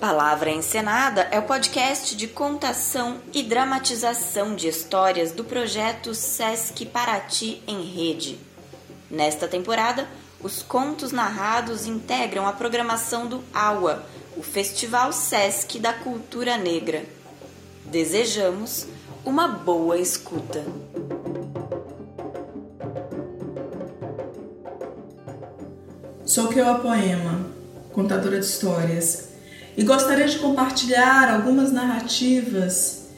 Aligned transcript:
Palavra 0.00 0.50
Encenada 0.50 1.22
é 1.30 1.38
o 1.38 1.44
podcast 1.44 2.14
de 2.14 2.28
contação 2.28 3.16
e 3.32 3.42
dramatização 3.42 4.54
de 4.54 4.68
histórias 4.68 5.32
do 5.32 5.42
projeto 5.42 6.14
Sesc 6.14 6.84
Paraty 6.84 7.62
em 7.66 7.82
Rede. 7.82 8.38
Nesta 9.10 9.48
temporada, 9.48 10.06
os 10.42 10.62
contos 10.62 11.12
narrados 11.12 11.86
integram 11.86 12.46
a 12.46 12.52
programação 12.52 13.26
do 13.26 13.42
AUA, 13.54 14.04
o 14.36 14.42
Festival 14.42 15.14
Sesc 15.14 15.78
da 15.78 15.94
Cultura 15.94 16.58
Negra. 16.58 17.02
Desejamos 17.86 18.86
uma 19.24 19.48
boa 19.48 19.96
escuta. 19.96 20.62
Sou 26.26 26.48
Keoa 26.48 26.80
Poema, 26.80 27.46
contadora 27.94 28.38
de 28.38 28.44
histórias 28.44 29.25
e 29.76 29.84
gostaria 29.84 30.26
de 30.26 30.38
compartilhar 30.38 31.32
algumas 31.32 31.70
narrativas 31.70 33.08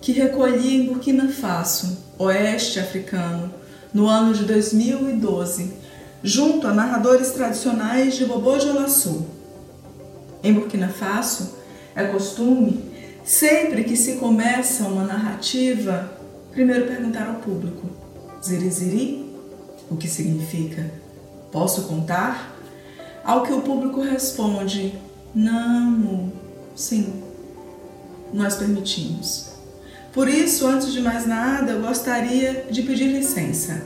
que 0.00 0.12
recolhi 0.12 0.76
em 0.76 0.86
Burkina 0.86 1.28
Faso, 1.28 1.98
oeste 2.18 2.80
africano, 2.80 3.52
no 3.92 4.06
ano 4.06 4.32
de 4.32 4.44
2012, 4.44 5.72
junto 6.22 6.66
a 6.66 6.72
narradores 6.72 7.30
tradicionais 7.32 8.14
de 8.14 8.24
Bobo 8.24 8.56
de 8.56 8.68
Olaçu. 8.68 9.26
Em 10.42 10.52
Burkina 10.52 10.88
Faso, 10.88 11.56
é 11.94 12.04
costume, 12.04 12.84
sempre 13.24 13.84
que 13.84 13.96
se 13.96 14.16
começa 14.16 14.84
uma 14.84 15.04
narrativa, 15.04 16.12
primeiro 16.52 16.86
perguntar 16.86 17.26
ao 17.26 17.36
público: 17.36 17.88
Ziriziri? 18.42 19.34
O 19.90 19.96
que 19.96 20.08
significa? 20.08 20.90
Posso 21.52 21.82
contar? 21.82 22.54
Ao 23.24 23.42
que 23.42 23.52
o 23.52 23.60
público 23.60 24.00
responde: 24.00 24.94
não, 25.34 26.32
sim, 26.74 27.22
nós 28.32 28.56
permitimos. 28.56 29.50
Por 30.12 30.28
isso, 30.28 30.66
antes 30.66 30.92
de 30.92 31.00
mais 31.00 31.26
nada, 31.26 31.72
eu 31.72 31.82
gostaria 31.82 32.66
de 32.70 32.82
pedir 32.82 33.08
licença 33.08 33.82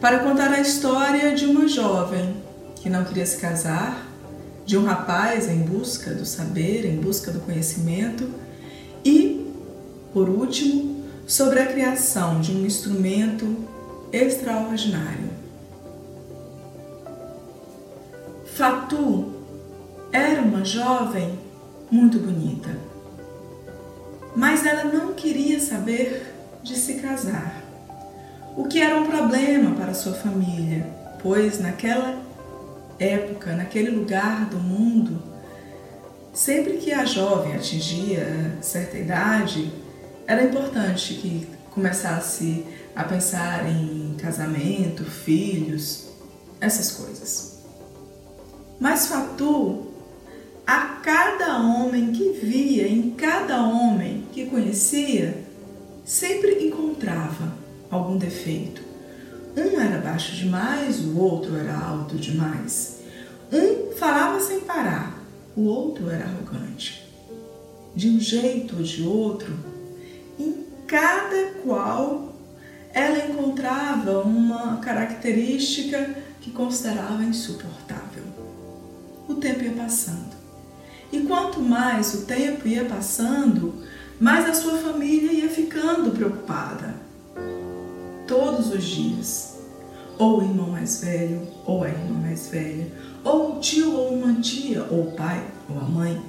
para 0.00 0.20
contar 0.20 0.50
a 0.50 0.60
história 0.60 1.34
de 1.34 1.44
uma 1.44 1.68
jovem 1.68 2.36
que 2.76 2.88
não 2.88 3.04
queria 3.04 3.26
se 3.26 3.36
casar, 3.36 4.06
de 4.64 4.78
um 4.78 4.84
rapaz 4.84 5.48
em 5.48 5.58
busca 5.58 6.14
do 6.14 6.24
saber, 6.24 6.84
em 6.84 6.96
busca 6.96 7.30
do 7.30 7.40
conhecimento 7.40 8.30
e, 9.04 9.46
por 10.12 10.28
último, 10.28 11.04
sobre 11.26 11.60
a 11.60 11.66
criação 11.66 12.40
de 12.40 12.52
um 12.52 12.64
instrumento 12.64 13.56
extraordinário. 14.12 15.28
Fatu 18.54 19.37
era 20.12 20.40
uma 20.40 20.64
jovem 20.64 21.38
muito 21.90 22.18
bonita, 22.18 22.70
mas 24.34 24.64
ela 24.64 24.84
não 24.84 25.14
queria 25.14 25.60
saber 25.60 26.34
de 26.62 26.76
se 26.76 26.94
casar, 26.94 27.62
o 28.56 28.64
que 28.64 28.80
era 28.80 28.96
um 28.96 29.06
problema 29.06 29.74
para 29.74 29.94
sua 29.94 30.14
família, 30.14 30.86
pois 31.22 31.60
naquela 31.60 32.20
época, 32.98 33.54
naquele 33.54 33.90
lugar 33.90 34.46
do 34.46 34.58
mundo, 34.58 35.22
sempre 36.32 36.74
que 36.78 36.92
a 36.92 37.04
jovem 37.04 37.54
atingia 37.54 38.58
certa 38.60 38.98
idade, 38.98 39.72
era 40.26 40.42
importante 40.44 41.14
que 41.14 41.48
começasse 41.70 42.64
a 42.94 43.04
pensar 43.04 43.68
em 43.68 44.16
casamento, 44.20 45.04
filhos, 45.04 46.08
essas 46.60 46.90
coisas. 46.90 47.58
Mas 48.80 49.06
Fatu 49.06 49.87
a 50.68 51.00
cada 51.02 51.62
homem 51.62 52.12
que 52.12 52.28
via, 52.32 52.86
em 52.86 53.12
cada 53.12 53.62
homem 53.62 54.26
que 54.30 54.44
conhecia, 54.44 55.42
sempre 56.04 56.66
encontrava 56.66 57.54
algum 57.90 58.18
defeito. 58.18 58.82
Um 59.56 59.80
era 59.80 59.96
baixo 59.96 60.36
demais, 60.36 61.00
o 61.00 61.18
outro 61.18 61.56
era 61.56 61.74
alto 61.74 62.16
demais. 62.16 62.98
Um 63.50 63.96
falava 63.96 64.38
sem 64.40 64.60
parar, 64.60 65.18
o 65.56 65.62
outro 65.62 66.10
era 66.10 66.26
arrogante. 66.26 67.02
De 67.96 68.10
um 68.10 68.20
jeito 68.20 68.76
ou 68.76 68.82
de 68.82 69.02
outro, 69.04 69.56
em 70.38 70.66
cada 70.86 71.46
qual 71.62 72.36
ela 72.92 73.24
encontrava 73.24 74.20
uma 74.20 74.76
característica 74.80 76.14
que 76.42 76.50
considerava 76.50 77.24
insuportável. 77.24 78.24
O 79.26 79.36
tempo 79.36 79.64
ia 79.64 79.72
passando 79.72 80.37
e 81.12 81.20
quanto 81.20 81.60
mais 81.60 82.14
o 82.14 82.22
tempo 82.22 82.66
ia 82.68 82.84
passando, 82.84 83.82
mais 84.20 84.48
a 84.48 84.54
sua 84.54 84.78
família 84.78 85.32
ia 85.32 85.48
ficando 85.48 86.10
preocupada. 86.10 86.94
Todos 88.26 88.72
os 88.72 88.84
dias, 88.84 89.58
ou 90.18 90.40
o 90.40 90.42
irmão 90.42 90.70
mais 90.70 91.02
velho, 91.02 91.48
ou 91.64 91.84
a 91.84 91.88
irmã 91.88 92.20
mais 92.20 92.48
velha, 92.48 92.92
ou 93.24 93.56
um 93.56 93.60
tio 93.60 93.92
ou 93.92 94.14
uma 94.14 94.40
tia, 94.40 94.86
ou 94.90 95.08
o 95.08 95.12
pai 95.12 95.42
ou 95.70 95.78
a 95.78 95.84
mãe, 95.84 96.20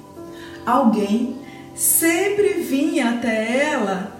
alguém 0.64 1.38
sempre 1.74 2.54
vinha 2.62 3.10
até 3.10 3.70
ela 3.70 4.12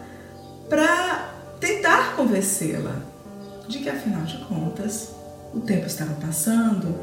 para 0.69 1.32
tentar 1.59 2.16
convencê-la 2.16 2.97
de 3.69 3.78
que 3.78 3.88
afinal 3.88 4.22
de 4.22 4.38
contas 4.44 5.15
o 5.54 5.60
tempo 5.60 5.87
estava 5.87 6.15
passando 6.15 6.94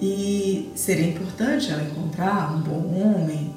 e 0.00 0.72
seria 0.74 1.06
importante 1.06 1.70
ela 1.70 1.82
encontrar 1.82 2.54
um 2.54 2.60
bom 2.60 3.00
homem, 3.00 3.54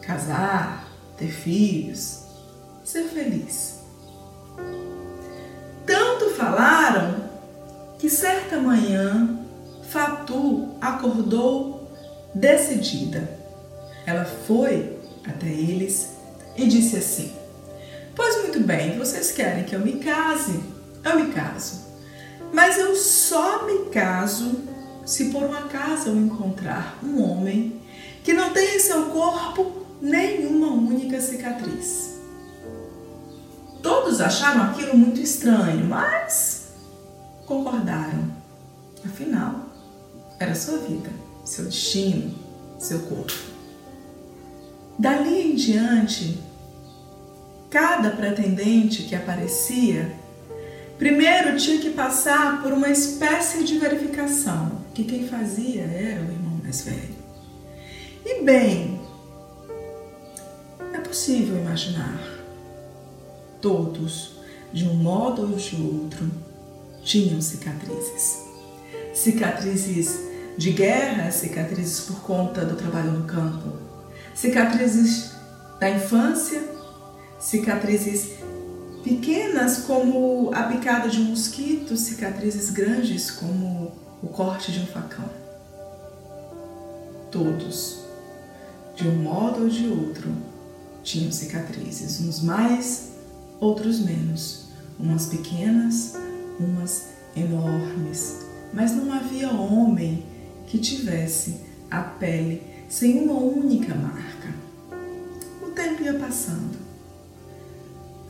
casar, 0.00 0.88
ter 1.18 1.28
filhos, 1.28 2.22
ser 2.82 3.04
feliz. 3.04 3.80
Tanto 5.86 6.30
falaram 6.30 7.28
que 7.98 8.08
certa 8.08 8.58
manhã 8.58 9.38
Fatu 9.90 10.70
acordou 10.80 11.90
decidida. 12.34 13.28
Ela 14.06 14.24
foi 14.24 14.98
até 15.26 15.46
eles 15.46 16.10
e 16.56 16.66
disse 16.66 16.96
assim: 16.96 17.32
Pois 18.16 18.42
muito 18.42 18.60
bem, 18.60 18.98
vocês 18.98 19.30
querem 19.30 19.64
que 19.64 19.74
eu 19.74 19.80
me 19.80 19.98
case? 19.98 20.58
Eu 21.04 21.20
me 21.20 21.32
caso. 21.32 21.84
Mas 22.52 22.78
eu 22.78 22.96
só 22.96 23.66
me 23.66 23.90
caso 23.90 24.73
se 25.04 25.26
por 25.26 25.42
um 25.42 25.52
acaso 25.52 26.08
eu 26.08 26.16
encontrar 26.16 26.98
um 27.02 27.22
homem 27.22 27.80
que 28.22 28.32
não 28.32 28.52
tem 28.52 28.76
em 28.76 28.80
seu 28.80 29.06
corpo 29.06 29.84
nenhuma 30.00 30.68
única 30.68 31.20
cicatriz. 31.20 32.14
Todos 33.82 34.20
acharam 34.20 34.62
aquilo 34.62 34.96
muito 34.96 35.20
estranho, 35.20 35.84
mas 35.86 36.68
concordaram. 37.46 38.32
Afinal, 39.04 39.66
era 40.38 40.54
sua 40.54 40.78
vida, 40.78 41.10
seu 41.44 41.66
destino, 41.66 42.34
seu 42.78 43.00
corpo. 43.00 43.32
Dali 44.98 45.52
em 45.52 45.54
diante, 45.54 46.40
cada 47.68 48.10
pretendente 48.10 49.02
que 49.02 49.14
aparecia 49.14 50.14
Primeiro 50.98 51.56
tinha 51.56 51.80
que 51.80 51.90
passar 51.90 52.62
por 52.62 52.72
uma 52.72 52.88
espécie 52.88 53.64
de 53.64 53.78
verificação, 53.78 54.80
que 54.94 55.04
quem 55.04 55.26
fazia 55.26 55.82
era 55.82 56.20
o 56.20 56.30
irmão 56.30 56.60
mais 56.62 56.82
velho. 56.82 57.14
E 58.24 58.42
bem, 58.42 59.00
é 60.92 60.98
possível 60.98 61.56
imaginar. 61.58 62.20
Todos, 63.60 64.36
de 64.72 64.86
um 64.86 64.94
modo 64.94 65.42
ou 65.42 65.56
de 65.56 65.76
outro, 65.76 66.30
tinham 67.02 67.40
cicatrizes. 67.40 68.44
Cicatrizes 69.12 70.18
de 70.56 70.70
guerra, 70.70 71.30
cicatrizes 71.30 72.00
por 72.00 72.20
conta 72.20 72.64
do 72.64 72.76
trabalho 72.76 73.10
no 73.10 73.24
campo, 73.24 73.72
cicatrizes 74.34 75.32
da 75.80 75.90
infância, 75.90 76.62
cicatrizes 77.38 78.32
pequenas 79.04 79.80
como 79.80 80.50
a 80.54 80.62
picada 80.62 81.10
de 81.10 81.20
um 81.20 81.24
mosquito, 81.24 81.94
cicatrizes 81.94 82.70
grandes 82.70 83.30
como 83.30 83.92
o 84.22 84.28
corte 84.28 84.72
de 84.72 84.80
um 84.80 84.86
facão. 84.86 85.28
Todos, 87.30 88.00
de 88.96 89.06
um 89.06 89.16
modo 89.22 89.64
ou 89.64 89.68
de 89.68 89.86
outro, 89.88 90.34
tinham 91.02 91.30
cicatrizes, 91.30 92.18
uns 92.22 92.40
mais, 92.40 93.10
outros 93.60 94.00
menos, 94.00 94.68
umas 94.98 95.26
pequenas, 95.26 96.14
umas 96.58 97.08
enormes, 97.36 98.46
mas 98.72 98.92
não 98.92 99.12
havia 99.12 99.52
homem 99.52 100.24
que 100.66 100.78
tivesse 100.78 101.60
a 101.90 102.00
pele 102.00 102.62
sem 102.88 103.22
uma 103.22 103.34
única 103.34 103.94
marca. 103.94 104.48
O 105.62 105.70
tempo 105.72 106.02
ia 106.02 106.14
passando 106.14 106.83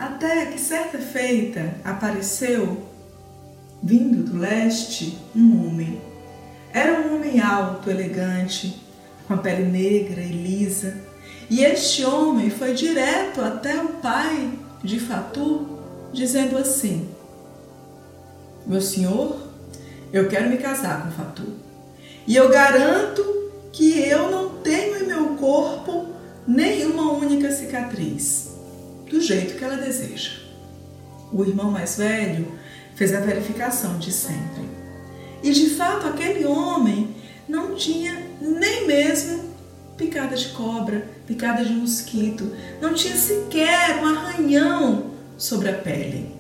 até 0.05 0.47
que 0.47 0.61
certa 0.61 0.99
feita 0.99 1.75
apareceu, 1.83 2.87
vindo 3.83 4.31
do 4.31 4.39
leste, 4.39 5.19
um 5.35 5.67
homem. 5.67 6.01
Era 6.73 7.01
um 7.01 7.17
homem 7.17 7.41
alto, 7.41 7.91
elegante, 7.91 8.83
com 9.27 9.35
a 9.35 9.39
pele 9.39 9.65
negra 9.65 10.21
e 10.21 10.33
lisa. 10.33 10.97
E 11.49 11.65
este 11.65 12.05
homem 12.05 12.51
foi 12.51 12.75
direto 12.75 13.41
até 13.41 13.81
o 13.81 13.89
pai 13.95 14.53
de 14.83 15.01
Fatu, 15.01 15.79
dizendo 16.13 16.59
assim: 16.59 17.09
Meu 18.67 18.81
senhor, 18.81 19.39
eu 20.13 20.29
quero 20.29 20.51
me 20.51 20.59
casar 20.59 21.03
com 21.03 21.13
Fatu. 21.13 21.45
E 22.27 22.37
eu 22.37 22.49
garanto 22.49 23.23
que 23.73 24.01
eu 24.01 24.31
não 24.31 24.51
tenho 24.61 25.03
em 25.03 25.07
meu 25.07 25.29
corpo 25.37 26.07
nenhuma 26.47 27.13
única 27.13 27.51
cicatriz, 27.51 28.54
do 29.09 29.21
jeito 29.21 29.57
que 29.57 29.65
ela 29.65 29.77
deseja. 29.77 30.33
O 31.33 31.43
irmão 31.45 31.71
mais 31.71 31.97
velho 31.97 32.47
fez 32.95 33.13
a 33.13 33.21
verificação 33.21 33.99
de 33.99 34.13
sempre. 34.13 34.69
E 35.43 35.53
de 35.53 35.71
fato 35.71 36.07
aquele 36.07 36.45
homem 36.45 37.15
não 37.49 37.75
tinha 37.75 38.27
nem 38.41 38.87
mesmo 38.87 39.45
picada 39.97 40.37
de 40.37 40.49
cobra, 40.49 41.07
picada 41.27 41.65
de 41.65 41.73
mosquito, 41.73 42.53
não 42.81 42.95
tinha 42.95 43.17
sequer 43.17 44.03
um 44.03 44.07
arranhão 44.07 45.11
sobre 45.37 45.69
a 45.69 45.75
pele. 45.75 46.35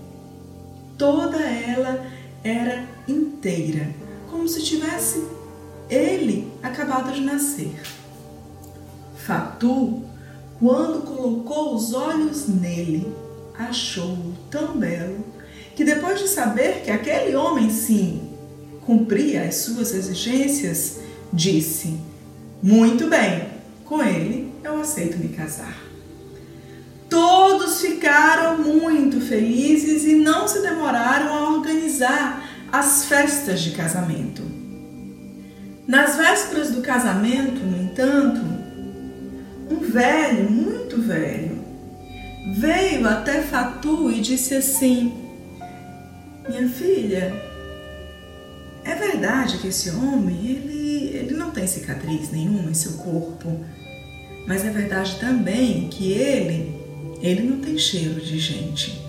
Toda 0.98 1.38
ela 1.38 2.06
era 2.42 2.86
inteira, 3.08 3.90
como 4.30 4.48
se 4.48 4.62
tivesse 4.62 5.26
ele 5.88 6.52
acabado 6.62 7.12
de 7.12 7.20
nascer. 7.20 7.80
Fatu, 9.16 10.03
quando 10.58 11.02
colocou 11.02 11.74
os 11.74 11.92
olhos 11.92 12.48
nele, 12.48 13.12
achou-o 13.58 14.34
tão 14.50 14.76
belo 14.78 15.24
que 15.74 15.84
depois 15.84 16.20
de 16.20 16.28
saber 16.28 16.82
que 16.82 16.90
aquele 16.90 17.34
homem 17.34 17.70
sim 17.70 18.30
cumpria 18.86 19.42
as 19.42 19.56
suas 19.56 19.92
exigências, 19.92 21.00
disse: 21.32 21.98
Muito 22.62 23.08
bem, 23.08 23.48
com 23.84 24.02
ele 24.02 24.52
eu 24.62 24.80
aceito 24.80 25.18
me 25.18 25.28
casar. 25.28 25.76
Todos 27.08 27.80
ficaram 27.80 28.58
muito 28.58 29.20
felizes 29.20 30.04
e 30.04 30.14
não 30.14 30.48
se 30.48 30.60
demoraram 30.62 31.34
a 31.34 31.50
organizar 31.50 32.48
as 32.72 33.04
festas 33.04 33.60
de 33.60 33.70
casamento. 33.72 34.42
Nas 35.86 36.16
vésperas 36.16 36.70
do 36.70 36.80
casamento, 36.80 37.60
no 37.60 37.82
entanto, 37.84 38.40
velho, 39.94 40.50
muito 40.50 41.00
velho, 41.00 41.56
veio 42.56 43.08
até 43.08 43.42
Fatu 43.42 44.10
e 44.10 44.20
disse 44.20 44.56
assim: 44.56 45.14
Minha 46.48 46.68
filha, 46.68 47.32
é 48.84 48.94
verdade 48.96 49.58
que 49.58 49.68
esse 49.68 49.90
homem, 49.90 50.36
ele, 50.44 51.16
ele 51.16 51.34
não 51.36 51.52
tem 51.52 51.64
cicatriz 51.68 52.32
nenhuma 52.32 52.70
em 52.70 52.74
seu 52.74 52.94
corpo, 52.94 53.64
mas 54.48 54.64
é 54.64 54.70
verdade 54.70 55.16
também 55.20 55.88
que 55.88 56.10
ele, 56.10 56.74
ele 57.22 57.42
não 57.42 57.60
tem 57.60 57.78
cheiro 57.78 58.20
de 58.20 58.36
gente. 58.36 59.00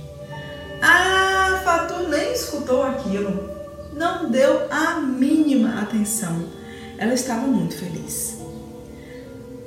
Ah, 0.84 1.62
Fatu 1.66 2.10
nem 2.10 2.32
escutou 2.32 2.84
aquilo, 2.84 3.50
não 3.98 4.30
deu 4.30 4.68
a 4.70 5.00
mínima 5.00 5.82
atenção. 5.82 6.46
Ela 7.00 7.16
estava 7.16 7.48
muito 7.48 7.76
feliz. 7.76 8.35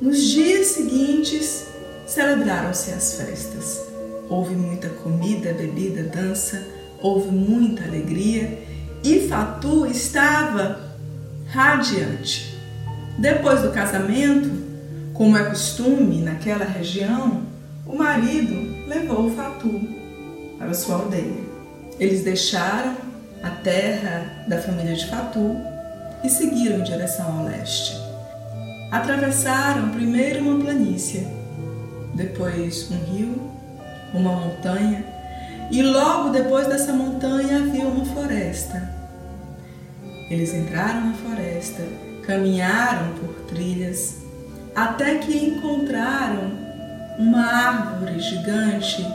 Nos 0.00 0.22
dias 0.30 0.68
seguintes, 0.68 1.66
celebraram-se 2.06 2.92
as 2.92 3.14
festas. 3.14 3.82
Houve 4.28 4.54
muita 4.54 4.88
comida, 4.88 5.52
bebida, 5.52 6.04
dança, 6.04 6.64
houve 7.02 7.32
muita 7.32 7.82
alegria 7.82 8.62
e 9.02 9.26
Fatu 9.28 9.86
estava 9.86 10.94
radiante. 11.48 12.56
Depois 13.18 13.62
do 13.62 13.72
casamento, 13.72 14.48
como 15.14 15.36
é 15.36 15.44
costume 15.48 16.22
naquela 16.22 16.64
região, 16.64 17.42
o 17.84 17.96
marido 17.96 18.86
levou 18.86 19.34
Fatu 19.34 19.80
para 20.58 20.74
sua 20.74 20.94
aldeia. 20.94 21.42
Eles 21.98 22.22
deixaram 22.22 22.94
a 23.42 23.50
terra 23.50 24.44
da 24.46 24.62
família 24.62 24.94
de 24.94 25.06
Fatu 25.10 25.56
e 26.22 26.30
seguiram 26.30 26.78
em 26.78 26.84
direção 26.84 27.40
ao 27.40 27.46
leste. 27.46 28.07
Atravessaram 28.90 29.90
primeiro 29.90 30.40
uma 30.40 30.64
planície, 30.64 31.26
depois 32.14 32.90
um 32.90 32.96
rio, 33.04 33.50
uma 34.14 34.32
montanha 34.32 35.04
e 35.70 35.82
logo 35.82 36.30
depois 36.30 36.66
dessa 36.66 36.92
montanha 36.92 37.58
havia 37.58 37.86
uma 37.86 38.04
floresta. 38.06 38.90
Eles 40.30 40.54
entraram 40.54 41.06
na 41.06 41.12
floresta, 41.14 41.82
caminharam 42.26 43.12
por 43.14 43.34
trilhas, 43.46 44.22
até 44.74 45.16
que 45.18 45.36
encontraram 45.36 46.50
uma 47.18 47.44
árvore 47.44 48.18
gigante 48.20 49.06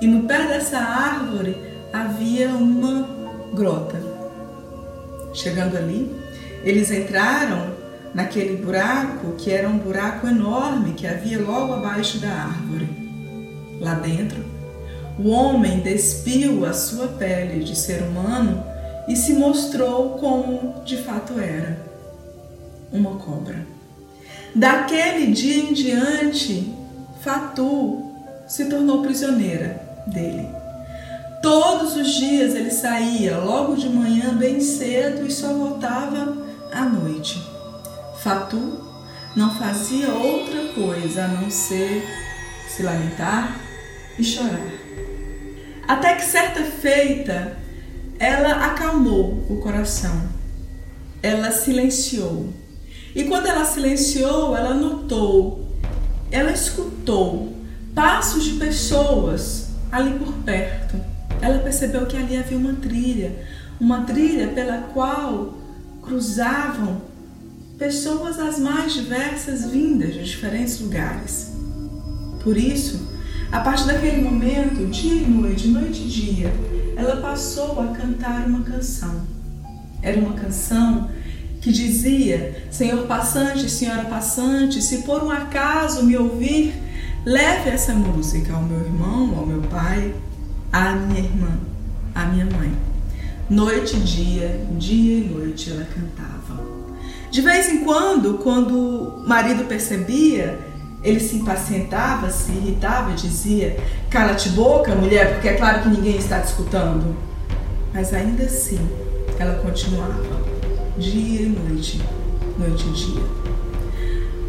e 0.00 0.06
no 0.06 0.24
pé 0.24 0.46
dessa 0.46 0.78
árvore 0.78 1.56
havia 1.92 2.48
uma 2.48 3.08
grota. 3.54 3.98
Chegando 5.32 5.76
ali, 5.76 6.14
eles 6.64 6.90
entraram 6.90 7.71
naquele 8.14 8.56
buraco 8.56 9.32
que 9.36 9.50
era 9.50 9.68
um 9.68 9.78
buraco 9.78 10.26
enorme 10.26 10.92
que 10.92 11.06
havia 11.06 11.40
logo 11.40 11.74
abaixo 11.74 12.18
da 12.18 12.28
árvore. 12.28 12.88
Lá 13.80 13.94
dentro 13.94 14.52
o 15.18 15.28
homem 15.28 15.80
despiu 15.80 16.64
a 16.64 16.72
sua 16.72 17.08
pele 17.08 17.62
de 17.64 17.76
ser 17.76 18.02
humano 18.02 18.64
e 19.06 19.14
se 19.14 19.34
mostrou 19.34 20.10
como 20.18 20.82
de 20.84 20.96
fato 20.96 21.38
era 21.38 21.78
uma 22.92 23.16
cobra. 23.16 23.66
Daquele 24.54 25.32
dia 25.32 25.64
em 25.64 25.72
diante, 25.72 26.74
Fatu 27.22 28.10
se 28.46 28.66
tornou 28.66 29.02
prisioneira 29.02 29.80
dele. 30.06 30.46
Todos 31.42 31.96
os 31.96 32.14
dias 32.14 32.54
ele 32.54 32.70
saía 32.70 33.38
logo 33.38 33.74
de 33.76 33.88
manhã 33.88 34.34
bem 34.34 34.60
cedo 34.60 35.26
e 35.26 35.30
só 35.30 35.52
voltava 35.52 36.36
à 36.72 36.84
noite. 36.84 37.51
Fatu 38.22 38.78
não 39.34 39.52
fazia 39.56 40.08
outra 40.12 40.68
coisa 40.74 41.24
a 41.24 41.28
não 41.28 41.50
ser 41.50 42.06
se 42.68 42.84
lamentar 42.84 43.58
e 44.16 44.22
chorar. 44.22 44.70
Até 45.88 46.14
que 46.14 46.22
certa 46.22 46.62
feita 46.62 47.56
ela 48.20 48.66
acalmou 48.66 49.44
o 49.50 49.56
coração, 49.60 50.28
ela 51.20 51.50
silenciou. 51.50 52.52
E 53.12 53.24
quando 53.24 53.46
ela 53.46 53.64
silenciou, 53.64 54.56
ela 54.56 54.72
notou, 54.72 55.76
ela 56.30 56.52
escutou 56.52 57.56
passos 57.92 58.44
de 58.44 58.52
pessoas 58.52 59.70
ali 59.90 60.16
por 60.16 60.32
perto. 60.44 60.94
Ela 61.40 61.58
percebeu 61.58 62.06
que 62.06 62.16
ali 62.16 62.36
havia 62.36 62.56
uma 62.56 62.74
trilha, 62.74 63.44
uma 63.80 64.02
trilha 64.04 64.46
pela 64.48 64.78
qual 64.94 65.54
cruzavam 66.00 67.11
pessoas 67.82 68.38
as 68.38 68.60
mais 68.60 68.92
diversas 68.92 69.68
vindas 69.68 70.14
de 70.14 70.22
diferentes 70.22 70.78
lugares. 70.78 71.52
Por 72.40 72.56
isso, 72.56 73.08
a 73.50 73.58
partir 73.58 73.86
daquele 73.86 74.22
momento, 74.22 74.86
dia 74.86 75.14
e 75.14 75.26
noite, 75.26 75.66
noite 75.66 76.02
e 76.02 76.08
dia, 76.08 76.52
ela 76.96 77.16
passou 77.16 77.80
a 77.80 77.88
cantar 77.88 78.46
uma 78.46 78.62
canção. 78.62 79.22
Era 80.00 80.16
uma 80.20 80.34
canção 80.34 81.10
que 81.60 81.72
dizia: 81.72 82.68
Senhor 82.70 83.04
passante, 83.08 83.68
senhora 83.68 84.04
passante, 84.04 84.80
se 84.80 84.98
por 84.98 85.24
um 85.24 85.30
acaso 85.30 86.04
me 86.04 86.16
ouvir, 86.16 86.72
leve 87.26 87.68
essa 87.68 87.92
música 87.94 88.52
ao 88.52 88.62
meu 88.62 88.78
irmão, 88.78 89.36
ao 89.36 89.44
meu 89.44 89.62
pai, 89.62 90.14
à 90.72 90.92
minha 90.92 91.18
irmã, 91.18 91.58
à 92.14 92.26
minha 92.26 92.46
mãe. 92.46 92.72
Noite 93.50 93.96
e 93.96 94.00
dia, 94.00 94.66
dia 94.78 95.18
e 95.18 95.28
noite 95.28 95.72
ela 95.72 95.84
cantava. 95.84 96.81
De 97.32 97.40
vez 97.40 97.66
em 97.70 97.78
quando, 97.78 98.34
quando 98.42 98.78
o 98.78 99.26
marido 99.26 99.64
percebia, 99.64 100.58
ele 101.02 101.18
se 101.18 101.36
impacientava, 101.36 102.30
se 102.30 102.52
irritava, 102.52 103.12
dizia: 103.12 103.80
Cala-te 104.10 104.50
boca, 104.50 104.94
mulher, 104.94 105.32
porque 105.32 105.48
é 105.48 105.54
claro 105.54 105.80
que 105.80 105.88
ninguém 105.88 106.16
está 106.16 106.40
te 106.40 106.48
escutando. 106.48 107.16
Mas 107.94 108.12
ainda 108.12 108.44
assim, 108.44 108.78
ela 109.38 109.54
continuava, 109.62 110.42
dia 110.98 111.40
e 111.40 111.46
noite, 111.46 112.02
noite 112.58 112.86
e 112.86 112.92
dia. 112.92 113.22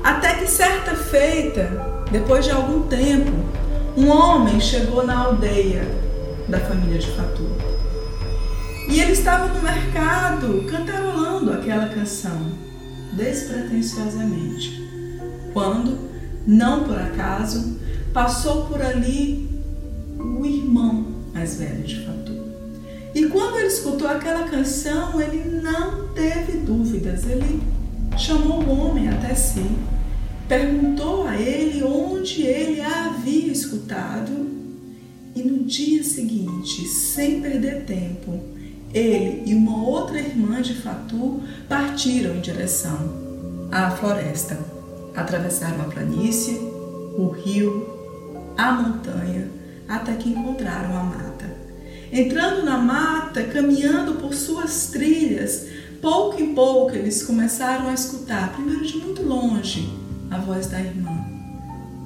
Até 0.04 0.34
que 0.34 0.48
certa 0.48 0.94
feita, 0.94 2.04
depois 2.12 2.44
de 2.44 2.52
algum 2.52 2.82
tempo, 2.90 3.32
um 3.96 4.10
homem 4.10 4.60
chegou 4.60 5.08
na 5.08 5.20
aldeia 5.20 5.88
da 6.50 6.60
família 6.60 7.00
de 7.00 7.10
Fatu. 7.12 7.50
E 8.90 9.00
ele 9.00 9.14
estava 9.14 9.48
no 9.48 9.62
mercado 9.62 10.66
cantarolando 10.70 11.54
aquela 11.54 11.88
canção, 11.88 12.73
despretensiosamente. 13.16 14.82
Quando 15.54 16.10
não 16.46 16.84
por 16.84 16.98
acaso, 16.98 17.78
passou 18.14 18.66
por 18.66 18.82
ali 18.82 19.50
o 20.20 20.46
irmão 20.46 21.06
mais 21.34 21.58
velho 21.58 21.84
de 21.84 22.06
Fatu. 22.06 22.34
E 23.16 23.26
quando 23.28 23.58
ele 23.58 23.68
escutou 23.68 24.08
aquela 24.08 24.48
canção, 24.48 25.22
ele 25.22 25.62
não 25.62 26.08
teve 26.10 26.60
dúvidas, 26.60 27.26
ele 27.30 27.62
chamou 28.18 28.64
o 28.64 28.70
homem 28.70 29.08
até 29.08 29.34
si, 29.36 29.66
perguntou 30.48 31.28
a 31.28 31.36
ele 31.40 31.84
onde 31.84 32.44
ele 32.44 32.82
a 32.82 33.04
havia 33.24 33.52
escutado 33.52 34.52
e 35.36 35.42
no 35.42 35.64
dia 35.64 36.04
seguinte, 36.04 36.86
sem 36.88 37.42
perder 37.42 37.86
tempo, 37.86 38.53
ele 38.94 39.44
e 39.46 39.56
uma 39.56 39.84
outra 39.84 40.20
irmã 40.20 40.62
de 40.62 40.76
Fatu 40.76 41.42
partiram 41.68 42.36
em 42.36 42.42
direção 42.42 43.68
à 43.72 43.90
floresta. 43.92 44.60
Atravessaram 45.16 45.82
a 45.82 45.86
planície, 45.86 46.58
o 47.18 47.30
rio, 47.30 47.88
a 48.58 48.72
montanha, 48.72 49.50
até 49.88 50.14
que 50.16 50.30
encontraram 50.30 50.98
a 50.98 51.04
mata. 51.04 51.54
Entrando 52.12 52.64
na 52.64 52.78
mata, 52.78 53.44
caminhando 53.44 54.16
por 54.16 54.34
suas 54.34 54.88
trilhas, 54.88 55.68
pouco 56.02 56.42
em 56.42 56.54
pouco 56.54 56.96
eles 56.96 57.24
começaram 57.24 57.88
a 57.88 57.94
escutar, 57.94 58.54
primeiro 58.54 58.86
de 58.86 58.98
muito 58.98 59.24
longe, 59.24 59.92
a 60.30 60.38
voz 60.38 60.68
da 60.68 60.80
irmã, 60.80 61.26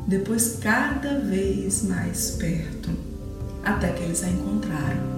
depois 0.07 0.59
cada 0.61 1.19
vez 1.19 1.83
mais 1.83 2.31
perto, 2.31 2.89
até 3.63 3.89
que 3.91 4.03
eles 4.03 4.23
a 4.23 4.29
encontraram. 4.29 5.16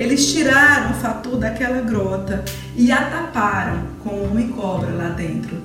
Eles 0.00 0.32
tiraram 0.32 0.92
o 0.92 0.94
Fatu 0.94 1.36
daquela 1.36 1.82
grota 1.82 2.42
e 2.74 2.90
a 2.90 3.10
taparam 3.10 3.82
com 4.02 4.22
uma 4.22 4.42
cobra 4.48 4.90
lá 4.94 5.10
dentro, 5.10 5.58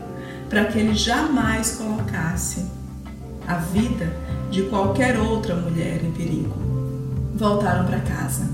para 0.49 0.65
que 0.65 0.77
ele 0.77 0.93
jamais 0.93 1.77
colocasse 1.77 2.65
a 3.47 3.55
vida 3.55 4.11
de 4.51 4.63
qualquer 4.63 5.17
outra 5.17 5.55
mulher 5.55 6.03
em 6.03 6.11
perigo. 6.11 6.53
Voltaram 7.33 7.85
para 7.85 7.99
casa. 8.01 8.49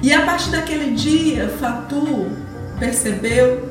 E 0.00 0.12
a 0.12 0.24
partir 0.24 0.50
daquele 0.50 0.94
dia, 0.94 1.48
Fatu 1.58 2.30
percebeu 2.78 3.68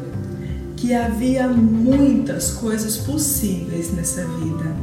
que 0.75 0.93
havia 0.93 1.47
muitas 1.47 2.51
coisas 2.51 2.97
possíveis 2.97 3.93
nessa 3.93 4.27
vida. 4.27 4.75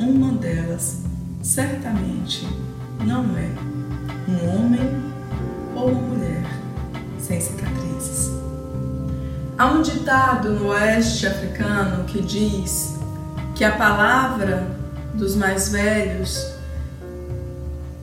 Uma 0.00 0.32
delas, 0.32 1.02
certamente, 1.40 2.44
não 3.06 3.24
é 3.36 3.48
um 4.28 4.56
homem 4.56 5.07
ou 5.78 5.94
mulher 5.94 6.44
sem 7.18 7.40
cicatrizes. 7.40 8.30
Há 9.56 9.66
um 9.72 9.82
ditado 9.82 10.50
no 10.50 10.68
oeste 10.68 11.26
africano 11.26 12.04
que 12.04 12.22
diz 12.22 12.94
que 13.54 13.64
a 13.64 13.76
palavra 13.76 14.66
dos 15.14 15.34
mais 15.34 15.70
velhos 15.70 16.52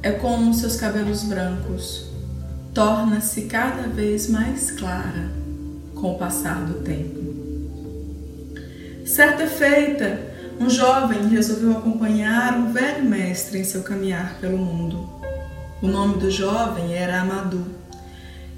é 0.02 0.12
como 0.12 0.54
seus 0.54 0.76
cabelos 0.76 1.24
brancos, 1.24 2.10
torna-se 2.74 3.44
cada 3.44 3.84
vez 3.84 4.30
mais 4.30 4.72
clara 4.72 5.32
com 5.96 6.14
o 6.14 6.18
passar 6.18 6.66
do 6.66 6.76
tempo. 6.82 7.24
Certa 9.06 9.48
feita, 9.48 10.20
um 10.60 10.70
jovem 10.70 11.28
resolveu 11.28 11.78
acompanhar 11.78 12.56
um 12.58 12.72
velho 12.72 13.06
mestre 13.06 13.60
em 13.60 13.64
seu 13.64 13.82
caminhar 13.82 14.38
pelo 14.40 14.58
mundo. 14.58 15.10
O 15.86 15.88
nome 15.88 16.18
do 16.18 16.32
jovem 16.32 16.96
era 16.96 17.22
Amadou, 17.22 17.64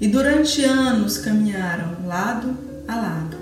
e 0.00 0.08
durante 0.08 0.64
anos 0.64 1.18
caminharam 1.18 2.06
lado 2.06 2.56
a 2.88 2.96
lado. 2.96 3.36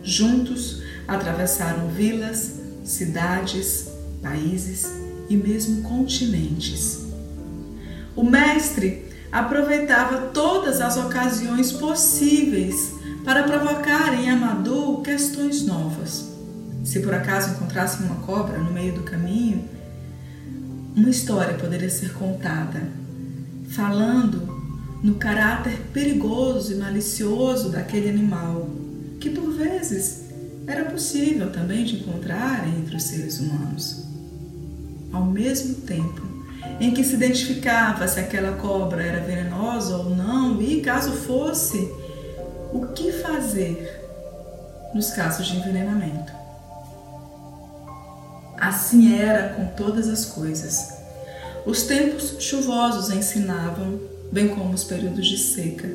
Juntos 0.00 0.80
atravessaram 1.08 1.88
vilas, 1.88 2.60
cidades, 2.84 3.90
países 4.22 4.88
e 5.28 5.36
mesmo 5.36 5.82
continentes. 5.82 7.00
O 8.14 8.22
mestre 8.22 9.08
aproveitava 9.32 10.28
todas 10.28 10.80
as 10.80 10.96
ocasiões 10.96 11.72
possíveis 11.72 12.94
para 13.24 13.42
provocar 13.42 14.14
em 14.14 14.30
Amadou 14.30 15.02
questões 15.02 15.66
novas. 15.66 16.30
Se 16.84 17.00
por 17.00 17.12
acaso 17.12 17.54
encontrasse 17.56 18.04
uma 18.04 18.24
cobra 18.24 18.56
no 18.58 18.70
meio 18.70 18.92
do 18.92 19.02
caminho, 19.02 19.68
uma 20.94 21.10
história 21.10 21.54
poderia 21.54 21.90
ser 21.90 22.12
contada 22.12 22.99
falando 23.70 24.60
no 25.02 25.14
caráter 25.14 25.78
perigoso 25.92 26.72
e 26.72 26.76
malicioso 26.76 27.70
daquele 27.70 28.08
animal, 28.08 28.68
que 29.18 29.30
por 29.30 29.50
vezes 29.52 30.24
era 30.66 30.84
possível 30.84 31.50
também 31.50 31.84
de 31.84 31.96
encontrar 31.96 32.66
entre 32.68 32.96
os 32.96 33.02
seres 33.02 33.40
humanos. 33.40 34.04
Ao 35.12 35.24
mesmo 35.24 35.74
tempo 35.76 36.22
em 36.78 36.92
que 36.92 37.04
se 37.04 37.14
identificava 37.14 38.06
se 38.06 38.20
aquela 38.20 38.56
cobra 38.56 39.02
era 39.02 39.20
venenosa 39.20 39.96
ou 39.96 40.10
não, 40.10 40.60
e 40.60 40.80
caso 40.80 41.12
fosse, 41.12 41.90
o 42.72 42.86
que 42.88 43.12
fazer 43.12 44.00
nos 44.94 45.10
casos 45.10 45.46
de 45.46 45.56
envenenamento. 45.56 46.32
Assim 48.58 49.18
era 49.18 49.54
com 49.54 49.66
todas 49.68 50.08
as 50.08 50.26
coisas. 50.26 50.99
Os 51.70 51.84
tempos 51.84 52.34
chuvosos 52.40 53.14
ensinavam, 53.14 54.00
bem 54.32 54.48
como 54.48 54.74
os 54.74 54.82
períodos 54.82 55.24
de 55.24 55.38
seca, 55.38 55.88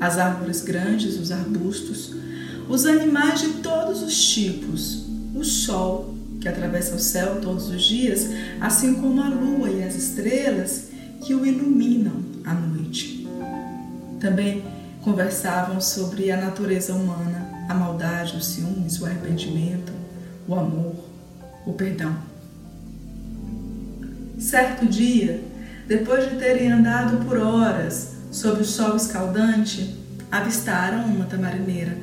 as 0.00 0.16
árvores 0.16 0.62
grandes, 0.62 1.20
os 1.20 1.30
arbustos, 1.30 2.14
os 2.66 2.86
animais 2.86 3.42
de 3.42 3.48
todos 3.62 4.00
os 4.00 4.26
tipos, 4.32 5.04
o 5.34 5.44
sol 5.44 6.14
que 6.40 6.48
atravessa 6.48 6.94
o 6.94 6.98
céu 6.98 7.42
todos 7.42 7.68
os 7.68 7.82
dias, 7.82 8.26
assim 8.58 8.94
como 8.94 9.20
a 9.20 9.28
lua 9.28 9.68
e 9.68 9.84
as 9.84 9.96
estrelas 9.96 10.84
que 11.22 11.34
o 11.34 11.44
iluminam 11.44 12.22
à 12.42 12.54
noite. 12.54 13.28
Também 14.18 14.64
conversavam 15.02 15.78
sobre 15.78 16.30
a 16.30 16.38
natureza 16.38 16.94
humana, 16.94 17.66
a 17.68 17.74
maldade, 17.74 18.34
os 18.34 18.46
ciúmes, 18.46 18.98
o 18.98 19.04
arrependimento, 19.04 19.92
o 20.48 20.54
amor, 20.54 20.94
o 21.66 21.74
perdão. 21.74 22.16
Certo 24.38 24.86
dia, 24.86 25.42
depois 25.88 26.30
de 26.30 26.36
terem 26.36 26.70
andado 26.70 27.24
por 27.24 27.38
horas 27.38 28.12
sob 28.30 28.62
o 28.62 28.64
sol 28.64 28.94
escaldante, 28.96 29.96
avistaram 30.30 31.06
uma 31.06 31.24
tamarineira. 31.24 31.98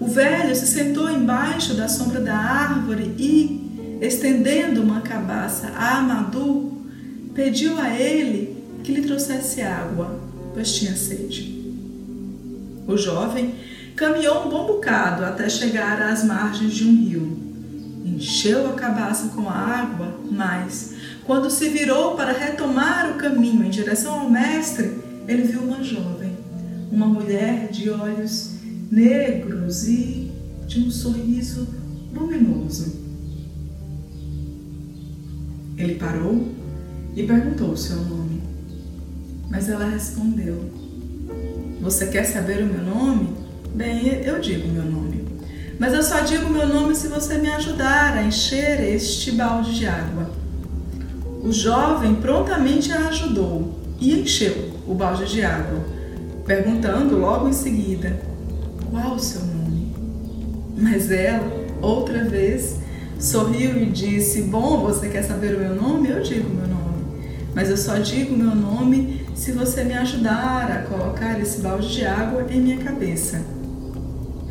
O 0.00 0.08
velho 0.08 0.56
se 0.56 0.66
sentou 0.66 1.08
embaixo 1.08 1.74
da 1.74 1.86
sombra 1.86 2.20
da 2.20 2.34
árvore 2.34 3.14
e, 3.16 3.98
estendendo 4.00 4.82
uma 4.82 5.02
cabaça 5.02 5.68
a 5.76 5.98
Amadu, 5.98 6.84
pediu 7.32 7.78
a 7.78 7.90
ele 7.90 8.60
que 8.82 8.90
lhe 8.90 9.02
trouxesse 9.02 9.62
água, 9.62 10.18
pois 10.52 10.74
tinha 10.74 10.96
sede. 10.96 11.62
O 12.88 12.96
jovem 12.96 13.54
caminhou 13.94 14.46
um 14.46 14.50
bom 14.50 14.66
bocado 14.66 15.24
até 15.24 15.48
chegar 15.48 16.02
às 16.02 16.24
margens 16.24 16.74
de 16.74 16.84
um 16.84 16.96
rio. 16.96 17.38
Encheu 18.04 18.68
a 18.68 18.72
cabaça 18.72 19.28
com 19.28 19.48
água, 19.48 20.18
mas 20.28 20.91
quando 21.24 21.50
se 21.50 21.68
virou 21.68 22.16
para 22.16 22.32
retomar 22.32 23.10
o 23.10 23.14
caminho 23.14 23.64
em 23.64 23.70
direção 23.70 24.20
ao 24.20 24.30
Mestre, 24.30 24.98
ele 25.28 25.42
viu 25.42 25.62
uma 25.62 25.82
jovem, 25.82 26.32
uma 26.90 27.06
mulher 27.06 27.68
de 27.68 27.90
olhos 27.90 28.52
negros 28.90 29.86
e 29.86 30.30
de 30.66 30.80
um 30.80 30.90
sorriso 30.90 31.68
luminoso. 32.12 33.00
Ele 35.76 35.94
parou 35.94 36.48
e 37.14 37.22
perguntou 37.22 37.70
o 37.70 37.76
seu 37.76 37.96
nome, 37.96 38.42
mas 39.48 39.68
ela 39.68 39.84
respondeu: 39.84 40.70
Você 41.80 42.06
quer 42.06 42.24
saber 42.24 42.62
o 42.62 42.66
meu 42.66 42.84
nome? 42.84 43.28
Bem, 43.74 44.22
eu 44.24 44.40
digo 44.40 44.68
meu 44.68 44.84
nome. 44.84 45.24
Mas 45.78 45.94
eu 45.94 46.02
só 46.02 46.20
digo 46.20 46.48
meu 46.50 46.68
nome 46.68 46.94
se 46.94 47.08
você 47.08 47.38
me 47.38 47.48
ajudar 47.48 48.16
a 48.16 48.24
encher 48.24 48.80
este 48.80 49.32
balde 49.32 49.74
de 49.74 49.86
água. 49.86 50.41
O 51.42 51.50
jovem 51.50 52.14
prontamente 52.14 52.92
a 52.92 53.08
ajudou 53.08 53.74
e 54.00 54.20
encheu 54.20 54.70
o 54.86 54.94
balde 54.94 55.26
de 55.26 55.42
água, 55.42 55.80
perguntando 56.46 57.18
logo 57.18 57.48
em 57.48 57.52
seguida: 57.52 58.16
Qual 58.88 59.16
o 59.16 59.18
seu 59.18 59.40
nome? 59.40 59.92
Mas 60.78 61.10
ela, 61.10 61.44
outra 61.80 62.24
vez, 62.24 62.76
sorriu 63.18 63.76
e 63.76 63.86
disse: 63.86 64.42
Bom, 64.42 64.82
você 64.82 65.08
quer 65.08 65.22
saber 65.22 65.56
o 65.56 65.58
meu 65.58 65.74
nome? 65.74 66.10
Eu 66.10 66.22
digo 66.22 66.48
meu 66.48 66.68
nome. 66.68 66.82
Mas 67.52 67.68
eu 67.68 67.76
só 67.76 67.98
digo 67.98 68.36
meu 68.36 68.54
nome 68.54 69.26
se 69.34 69.50
você 69.50 69.82
me 69.82 69.94
ajudar 69.94 70.70
a 70.70 70.82
colocar 70.82 71.40
esse 71.40 71.60
balde 71.60 71.92
de 71.92 72.06
água 72.06 72.46
em 72.48 72.60
minha 72.60 72.78
cabeça. 72.78 73.44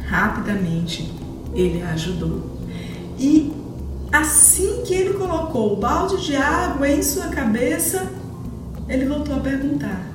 Rapidamente 0.07 1.09
ele 1.55 1.81
a 1.83 1.91
ajudou. 1.91 2.59
E 3.17 3.60
Assim 4.11 4.83
que 4.85 4.93
ele 4.93 5.13
colocou 5.13 5.73
o 5.73 5.75
balde 5.77 6.23
de 6.25 6.35
água 6.35 6.89
em 6.89 7.01
sua 7.01 7.27
cabeça, 7.29 8.11
ele 8.89 9.05
voltou 9.05 9.35
a 9.35 9.39
perguntar: 9.39 10.05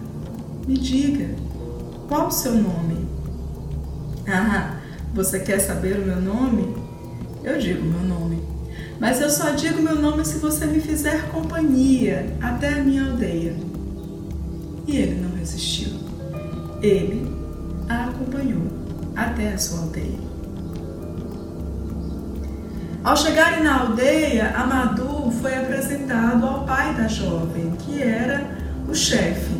Me 0.66 0.76
diga, 0.76 1.34
qual 2.06 2.28
o 2.28 2.30
seu 2.30 2.52
nome? 2.52 3.06
Ah, 4.28 4.76
você 5.14 5.40
quer 5.40 5.60
saber 5.60 5.98
o 5.98 6.04
meu 6.04 6.20
nome? 6.20 6.76
Eu 7.42 7.58
digo 7.58 7.82
meu 7.84 8.00
nome. 8.00 8.42
Mas 9.00 9.20
eu 9.20 9.30
só 9.30 9.50
digo 9.50 9.80
meu 9.80 9.96
nome 9.96 10.24
se 10.24 10.38
você 10.38 10.66
me 10.66 10.80
fizer 10.80 11.28
companhia 11.30 12.36
até 12.40 12.74
a 12.74 12.82
minha 12.82 13.10
aldeia. 13.10 13.54
E 14.86 14.96
ele 14.96 15.20
não 15.20 15.36
resistiu. 15.38 15.90
Ele 16.82 17.30
a 17.88 18.06
acompanhou 18.06 18.66
até 19.14 19.52
a 19.52 19.58
sua 19.58 19.80
aldeia. 19.80 20.25
Ao 23.06 23.16
chegarem 23.16 23.62
na 23.62 23.82
aldeia, 23.82 24.52
Amadou 24.56 25.30
foi 25.30 25.54
apresentado 25.56 26.44
ao 26.44 26.64
pai 26.64 26.92
da 26.92 27.06
jovem, 27.06 27.70
que 27.78 28.02
era 28.02 28.50
o 28.88 28.92
chefe, 28.96 29.54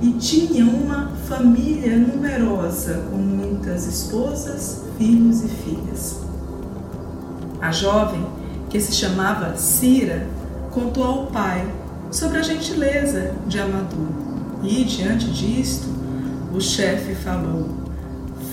e 0.00 0.12
tinha 0.12 0.64
uma 0.64 1.08
família 1.28 1.98
numerosa, 1.98 3.04
com 3.10 3.16
muitas 3.16 3.84
esposas, 3.88 4.84
filhos 4.96 5.42
e 5.42 5.48
filhas. 5.48 6.20
A 7.60 7.72
jovem, 7.72 8.24
que 8.70 8.80
se 8.80 8.92
chamava 8.92 9.56
Cira, 9.56 10.28
contou 10.70 11.02
ao 11.02 11.26
pai 11.26 11.66
sobre 12.12 12.38
a 12.38 12.42
gentileza 12.42 13.32
de 13.48 13.58
Amadou. 13.58 14.06
E, 14.62 14.84
diante 14.84 15.32
disto, 15.32 15.88
o 16.54 16.60
chefe 16.60 17.16
falou: 17.16 17.70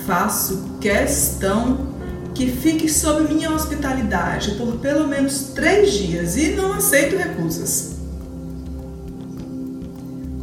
Faço 0.04 0.78
questão 0.80 1.91
que 2.34 2.50
fique 2.50 2.88
sob 2.88 3.32
minha 3.32 3.52
hospitalidade 3.52 4.52
por 4.52 4.78
pelo 4.78 5.06
menos 5.06 5.52
três 5.54 5.92
dias 5.92 6.36
e 6.36 6.52
não 6.52 6.72
aceito 6.72 7.16
recusas. 7.16 7.96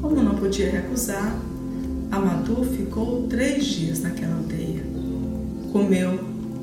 Como 0.01 0.21
não 0.21 0.35
podia 0.35 0.69
recusar, 0.69 1.35
Amador 2.11 2.65
ficou 2.65 3.27
três 3.27 3.65
dias 3.65 4.01
naquela 4.01 4.35
aldeia. 4.35 4.83
Comeu 5.71 6.19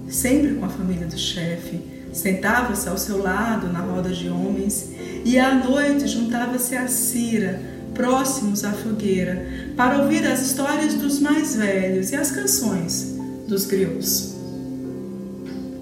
sempre 0.09 0.55
com 0.55 0.65
a 0.65 0.69
família 0.69 1.07
do 1.07 1.19
chefe, 1.19 1.81
sentava-se 2.13 2.89
ao 2.89 2.99
seu 2.99 3.23
lado 3.23 3.73
na 3.73 3.81
roda 3.81 4.11
de 4.11 4.29
homens 4.29 4.91
e 5.25 5.39
à 5.39 5.55
noite 5.55 6.07
juntava-se 6.07 6.77
a 6.77 6.89
Cira, 6.89 7.61
próximos 7.95 8.65
à 8.65 8.73
fogueira, 8.73 9.47
para 9.77 10.03
ouvir 10.03 10.25
as 10.27 10.41
histórias 10.43 10.95
dos 10.95 11.19
mais 11.19 11.57
velhos 11.57 12.11
e 12.13 12.17
as 12.17 12.31
canções 12.31 13.17
dos 13.49 13.67
griots. 13.67 14.36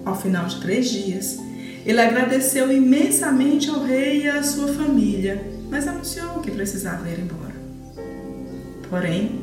Ao 0.05 0.15
final 0.15 0.45
de 0.45 0.61
três 0.61 0.89
dias, 0.89 1.39
ele 1.85 1.99
agradeceu 1.99 2.71
imensamente 2.71 3.69
ao 3.69 3.83
rei 3.83 4.23
e 4.23 4.29
à 4.29 4.43
sua 4.43 4.67
família, 4.67 5.43
mas 5.69 5.87
anunciou 5.87 6.39
que 6.41 6.51
precisava 6.51 7.09
ir 7.09 7.19
embora. 7.19 7.55
Porém, 8.89 9.41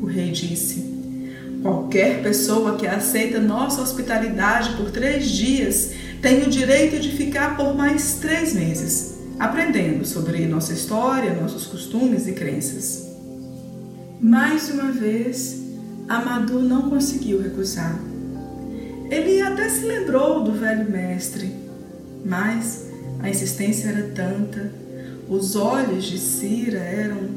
o 0.00 0.06
rei 0.06 0.30
disse: 0.30 0.84
Qualquer 1.60 2.22
pessoa 2.22 2.76
que 2.76 2.86
aceita 2.86 3.40
nossa 3.40 3.82
hospitalidade 3.82 4.76
por 4.76 4.90
três 4.90 5.28
dias 5.28 5.90
tem 6.22 6.42
o 6.44 6.50
direito 6.50 7.00
de 7.00 7.10
ficar 7.10 7.56
por 7.56 7.74
mais 7.74 8.14
três 8.20 8.54
meses, 8.54 9.18
aprendendo 9.38 10.04
sobre 10.04 10.46
nossa 10.46 10.72
história, 10.72 11.34
nossos 11.34 11.66
costumes 11.66 12.26
e 12.26 12.32
crenças. 12.32 13.06
Mais 14.20 14.70
uma 14.70 14.92
vez, 14.92 15.62
Amadou 16.08 16.62
não 16.62 16.88
conseguiu 16.88 17.42
recusar. 17.42 17.98
Ele 19.10 19.40
até 19.40 19.68
se 19.68 19.84
lembrou 19.84 20.42
do 20.42 20.52
velho 20.52 20.90
mestre, 20.90 21.54
mas 22.24 22.86
a 23.20 23.30
insistência 23.30 23.88
era 23.88 24.08
tanta, 24.14 24.70
os 25.28 25.54
olhos 25.56 26.04
de 26.04 26.18
Cira 26.18 26.78
eram 26.78 27.28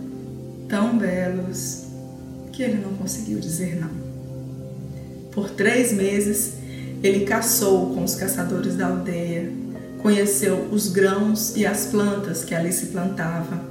tão 0.68 0.98
belos 0.98 1.86
que 2.52 2.64
ele 2.64 2.82
não 2.84 2.94
conseguiu 2.94 3.40
dizer 3.40 3.80
não. 3.80 3.90
Por 5.32 5.50
três 5.52 5.94
meses, 5.94 6.54
ele 7.04 7.26
caçou 7.26 7.94
com 7.94 8.04
os 8.04 8.16
caçadores 8.16 8.76
da 8.76 8.88
aldeia, 8.88 9.52
conheceu 10.02 10.68
os 10.72 10.90
grãos 10.90 11.56
e 11.56 11.66
as 11.66 11.86
plantas 11.86 12.44
que 12.44 12.56
ali 12.56 12.74
se 12.74 12.88
plantava. 12.88 13.62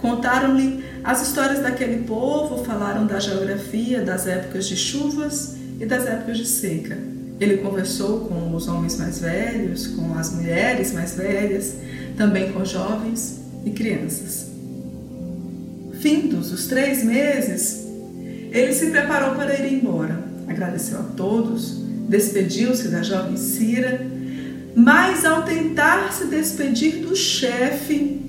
Contaram-lhe 0.00 0.84
as 1.04 1.22
histórias 1.22 1.60
daquele 1.60 2.04
povo, 2.04 2.64
falaram 2.64 3.06
da 3.06 3.20
geografia, 3.20 4.02
das 4.02 4.26
épocas 4.26 4.66
de 4.66 4.76
chuvas 4.76 5.54
e 5.78 5.86
das 5.86 6.06
épocas 6.06 6.38
de 6.38 6.46
seca. 6.46 7.21
Ele 7.40 7.58
conversou 7.58 8.20
com 8.20 8.54
os 8.54 8.68
homens 8.68 8.96
mais 8.98 9.18
velhos, 9.18 9.88
com 9.88 10.14
as 10.14 10.32
mulheres 10.32 10.92
mais 10.92 11.14
velhas, 11.14 11.74
também 12.16 12.52
com 12.52 12.64
jovens 12.64 13.40
e 13.64 13.70
crianças. 13.70 14.50
Findos 16.00 16.52
os 16.52 16.66
três 16.66 17.04
meses, 17.04 17.86
ele 18.50 18.72
se 18.72 18.90
preparou 18.90 19.34
para 19.34 19.54
ir 19.58 19.72
embora. 19.72 20.22
Agradeceu 20.46 20.98
a 20.98 21.02
todos, 21.02 21.78
despediu-se 22.08 22.88
da 22.88 23.02
jovem 23.02 23.36
Cira, 23.36 24.04
mas 24.74 25.24
ao 25.24 25.42
tentar 25.42 26.12
se 26.12 26.26
despedir 26.26 26.96
do 27.06 27.14
chefe, 27.14 28.20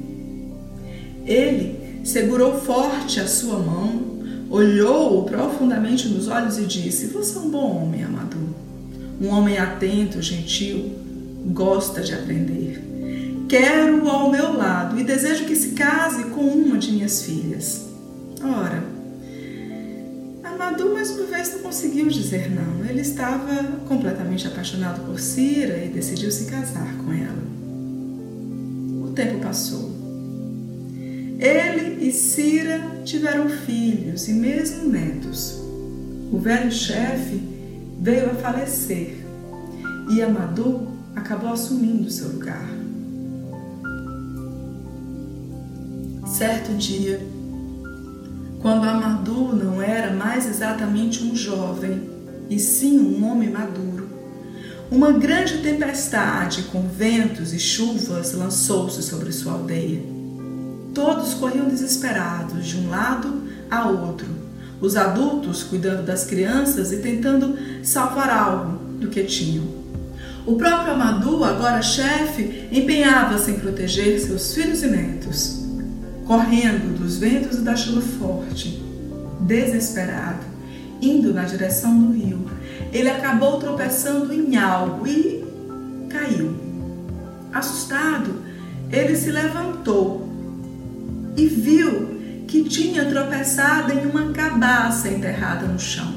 ele 1.25 2.01
segurou 2.03 2.59
forte 2.59 3.19
a 3.19 3.27
sua 3.27 3.59
mão, 3.59 4.19
olhou-o 4.49 5.23
profundamente 5.23 6.07
nos 6.09 6.27
olhos 6.27 6.57
e 6.57 6.65
disse: 6.65 7.07
Você 7.07 7.37
é 7.37 7.41
um 7.41 7.49
bom 7.49 7.83
homem, 7.83 8.03
Amador. 8.03 8.52
Um 9.23 9.29
homem 9.29 9.57
atento, 9.57 10.21
gentil, 10.21 10.91
gosta 11.47 12.01
de 12.01 12.13
aprender. 12.13 12.83
Quero-o 13.47 14.09
ao 14.09 14.29
meu 14.29 14.57
lado 14.57 14.99
e 14.99 15.03
desejo 15.03 15.45
que 15.45 15.55
se 15.55 15.69
case 15.69 16.25
com 16.25 16.41
uma 16.41 16.77
de 16.77 16.91
minhas 16.91 17.23
filhas. 17.23 17.85
Ora, 18.43 18.83
Amadou 20.43 20.93
mais 20.93 21.09
uma 21.11 21.25
vez 21.25 21.53
não 21.53 21.59
conseguiu 21.59 22.07
dizer 22.07 22.51
não. 22.51 22.85
Ele 22.85 23.01
estava 23.01 23.63
completamente 23.87 24.45
apaixonado 24.45 25.05
por 25.05 25.19
Cira 25.19 25.77
e 25.77 25.87
decidiu 25.87 26.29
se 26.29 26.45
casar 26.45 26.93
com 26.97 27.11
ela. 27.13 27.43
O 29.05 29.13
tempo 29.13 29.39
passou. 29.39 29.89
Ele 31.39 32.05
e 32.07 32.11
Cira 32.11 32.79
tiveram 33.05 33.49
filhos 33.49 34.27
e 34.27 34.33
mesmo 34.33 34.89
netos. 34.89 35.59
O 36.31 36.37
velho 36.39 36.71
chefe 36.71 37.52
veio 38.03 38.31
a 38.31 38.35
falecer 38.35 39.25
e 40.09 40.21
Amadou 40.21 40.91
acabou 41.15 41.53
assumindo 41.53 42.11
seu 42.11 42.27
lugar. 42.33 42.67
Certo 46.27 46.73
dia, 46.73 47.25
quando 48.61 48.83
Amadou 48.83 49.55
não 49.55 49.81
era 49.81 50.11
mais 50.11 50.45
exatamente 50.45 51.23
um 51.23 51.33
jovem, 51.33 52.09
e 52.49 52.59
sim 52.59 52.99
um 52.99 53.25
homem 53.25 53.49
maduro, 53.49 54.09
uma 54.91 55.13
grande 55.13 55.59
tempestade 55.59 56.63
com 56.63 56.81
ventos 56.81 57.53
e 57.53 57.59
chuvas 57.59 58.33
lançou-se 58.33 59.01
sobre 59.01 59.31
sua 59.31 59.53
aldeia. 59.53 60.03
Todos 60.93 61.35
corriam 61.35 61.69
desesperados 61.69 62.65
de 62.65 62.77
um 62.77 62.89
lado 62.89 63.43
a 63.71 63.87
outro, 63.87 64.42
os 64.83 64.97
adultos 64.97 65.63
cuidando 65.63 66.03
das 66.03 66.25
crianças 66.25 66.91
e 66.91 66.97
tentando 66.97 67.57
salvar 67.81 68.29
algo 68.29 68.77
do 68.99 69.07
que 69.07 69.23
tinham. 69.23 69.63
O 70.45 70.57
próprio 70.57 70.91
Amadou, 70.91 71.45
agora 71.45 71.81
chefe, 71.81 72.67
empenhava-se 72.69 73.49
em 73.51 73.59
proteger 73.59 74.19
seus 74.19 74.53
filhos 74.53 74.83
e 74.83 74.87
netos, 74.87 75.65
correndo 76.27 76.99
dos 76.99 77.17
ventos 77.17 77.59
e 77.59 77.61
da 77.61 77.77
chuva 77.77 78.01
forte. 78.01 78.83
Desesperado, 79.39 80.43
indo 81.01 81.33
na 81.33 81.45
direção 81.45 81.97
do 81.97 82.11
rio, 82.11 82.45
ele 82.91 83.09
acabou 83.09 83.59
tropeçando 83.59 84.33
em 84.33 84.57
algo 84.57 85.07
e 85.07 85.45
caiu. 86.09 86.53
Assustado, 87.53 88.35
ele 88.91 89.15
se 89.15 89.31
levantou 89.31 90.29
e 91.37 91.47
viu 91.47 92.12
que 92.53 92.63
tinha 92.65 93.05
tropeçado 93.05 93.93
em 93.93 94.05
uma 94.05 94.31
cabaça 94.31 95.09
enterrada 95.09 95.65
no 95.65 95.79
chão, 95.79 96.13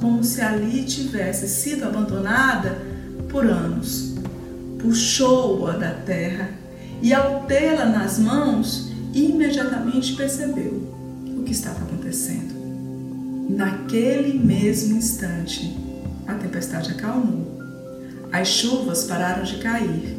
como 0.00 0.24
se 0.24 0.40
ali 0.40 0.82
tivesse 0.82 1.46
sido 1.46 1.84
abandonada 1.84 2.76
por 3.28 3.46
anos. 3.46 4.16
Puxou-a 4.80 5.74
da 5.74 5.92
terra 5.92 6.50
e, 7.00 7.14
ao 7.14 7.44
tê-la 7.44 7.84
nas 7.84 8.18
mãos, 8.18 8.90
imediatamente 9.14 10.16
percebeu 10.16 10.82
o 11.38 11.44
que 11.44 11.52
estava 11.52 11.84
acontecendo. 11.84 12.58
Naquele 13.48 14.36
mesmo 14.36 14.96
instante, 14.96 15.78
a 16.26 16.34
tempestade 16.34 16.90
acalmou. 16.90 17.56
As 18.32 18.48
chuvas 18.48 19.04
pararam 19.04 19.44
de 19.44 19.58
cair. 19.58 20.18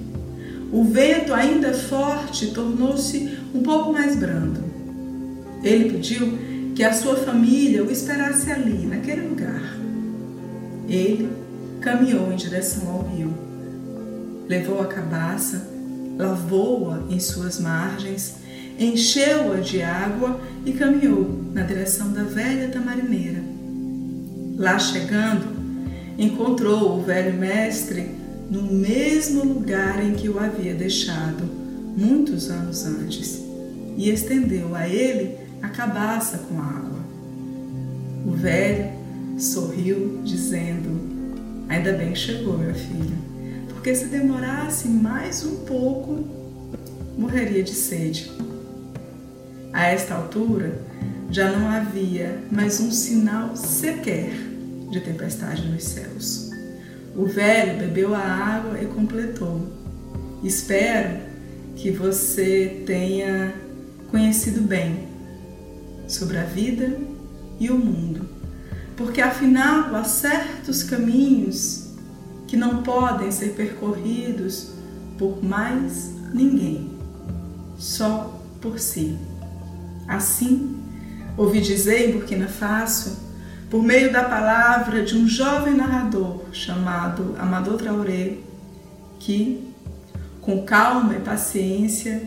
O 0.71 0.85
vento, 0.85 1.33
ainda 1.33 1.73
forte, 1.73 2.47
tornou-se 2.51 3.37
um 3.53 3.61
pouco 3.61 3.91
mais 3.91 4.15
brando. 4.15 4.68
Ele 5.63 5.91
pediu 5.91 6.37
que 6.75 6.83
a 6.83 6.93
sua 6.93 7.17
família 7.17 7.83
o 7.83 7.91
esperasse 7.91 8.51
ali, 8.51 8.85
naquele 8.85 9.27
lugar. 9.27 9.77
Ele 10.87 11.29
caminhou 11.81 12.31
em 12.31 12.35
direção 12.35 12.89
ao 12.89 13.03
rio. 13.03 13.33
Levou 14.47 14.81
a 14.81 14.87
cabaça, 14.87 15.67
lavou-a 16.17 17.03
em 17.09 17.19
suas 17.19 17.59
margens, 17.59 18.35
encheu-a 18.79 19.57
de 19.57 19.81
água 19.81 20.39
e 20.65 20.71
caminhou 20.71 21.43
na 21.53 21.63
direção 21.63 22.11
da 22.11 22.23
velha 22.23 22.69
tamarineira. 22.69 23.41
Lá 24.57 24.79
chegando, 24.79 25.47
encontrou 26.17 26.97
o 26.97 27.03
velho 27.03 27.37
mestre 27.37 28.09
no 28.49 28.63
mesmo 28.63 29.43
lugar 29.43 30.03
em 30.03 30.13
que 30.13 30.27
o 30.27 30.39
havia 30.39 30.73
deixado 30.73 31.43
muitos 31.95 32.49
anos 32.49 32.85
antes 32.85 33.41
e 33.95 34.09
estendeu 34.09 34.75
a 34.75 34.87
ele 34.87 35.35
a 35.61 35.69
cabaça 35.69 36.39
com 36.39 36.59
água. 36.59 36.99
O 38.25 38.31
velho 38.31 38.89
sorriu, 39.37 40.21
dizendo: 40.23 40.99
Ainda 41.67 41.93
bem 41.93 42.13
que 42.13 42.19
chegou, 42.19 42.57
meu 42.57 42.73
filho, 42.73 43.17
porque 43.69 43.95
se 43.95 44.05
demorasse 44.05 44.87
mais 44.87 45.45
um 45.45 45.57
pouco, 45.65 46.27
morreria 47.17 47.63
de 47.63 47.73
sede. 47.73 48.31
A 49.71 49.87
esta 49.87 50.15
altura, 50.15 50.81
já 51.31 51.51
não 51.51 51.69
havia 51.69 52.43
mais 52.51 52.79
um 52.79 52.91
sinal 52.91 53.55
sequer 53.55 54.31
de 54.89 54.99
tempestade 54.99 55.67
nos 55.67 55.83
céus. 55.83 56.49
O 57.15 57.25
velho 57.25 57.77
bebeu 57.77 58.15
a 58.15 58.19
água 58.19 58.81
e 58.81 58.85
completou: 58.87 59.61
Espero 60.43 61.19
que 61.75 61.91
você 61.91 62.83
tenha 62.85 63.53
conhecido 64.09 64.61
bem 64.61 65.08
sobre 66.09 66.37
a 66.37 66.43
vida 66.43 66.97
e 67.59 67.69
o 67.69 67.77
mundo, 67.77 68.27
porque 68.97 69.21
afinal 69.21 69.95
há 69.95 70.03
certos 70.03 70.81
caminhos 70.83 71.93
que 72.47 72.57
não 72.57 72.81
podem 72.81 73.31
ser 73.31 73.49
percorridos 73.49 74.71
por 75.17 75.43
mais 75.43 76.11
ninguém, 76.33 76.89
só 77.77 78.41
por 78.59 78.79
si. 78.79 79.17
Assim, 80.07 80.75
ouvi 81.37 81.61
dizer 81.61 82.09
em 82.09 82.13
Burkina 82.13 82.47
Faso, 82.47 83.17
por 83.69 83.83
meio 83.83 84.11
da 84.11 84.23
palavra 84.23 85.03
de 85.03 85.15
um 85.15 85.27
jovem 85.27 85.75
narrador 85.75 86.45
chamado 86.51 87.35
Amadou 87.37 87.77
Traoré, 87.77 88.37
que, 89.19 89.71
com 90.41 90.63
calma 90.63 91.15
e 91.15 91.19
paciência, 91.19 92.19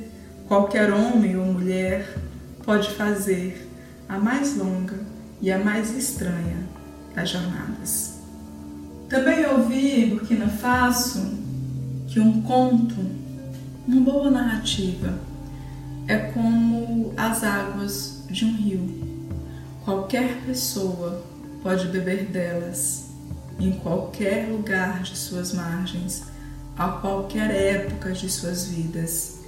qualquer 0.47 0.93
homem 0.93 1.37
ou 1.37 1.47
mulher 1.47 2.17
pode 2.65 2.91
fazer 2.91 3.72
a 4.13 4.19
mais 4.19 4.59
longa 4.59 5.01
e 5.41 5.51
a 5.51 5.59
mais 5.59 5.97
estranha 5.97 6.69
das 7.15 7.31
jornadas. 7.31 8.19
Também 9.09 9.47
ouvi 9.47 10.05
Burkina 10.05 10.49
Faso 10.49 11.39
que 12.09 12.21
um 12.21 12.43
conto, 12.43 12.97
uma 13.89 14.01
boa 14.03 14.31
narrativa, 14.31 15.19
é 16.07 16.19
como 16.19 17.15
as 17.17 17.43
águas 17.43 18.25
de 18.29 18.45
um 18.45 18.55
rio. 18.55 18.87
Qualquer 19.83 20.43
pessoa 20.45 21.25
pode 21.63 21.89
beber 21.89 22.27
delas 22.27 23.07
em 23.59 23.73
qualquer 23.73 24.47
lugar 24.51 25.03
de 25.03 25.17
suas 25.17 25.55
margens, 25.55 26.25
a 26.77 26.89
qualquer 26.89 27.51
época 27.51 28.13
de 28.13 28.29
suas 28.29 28.67
vidas 28.67 29.39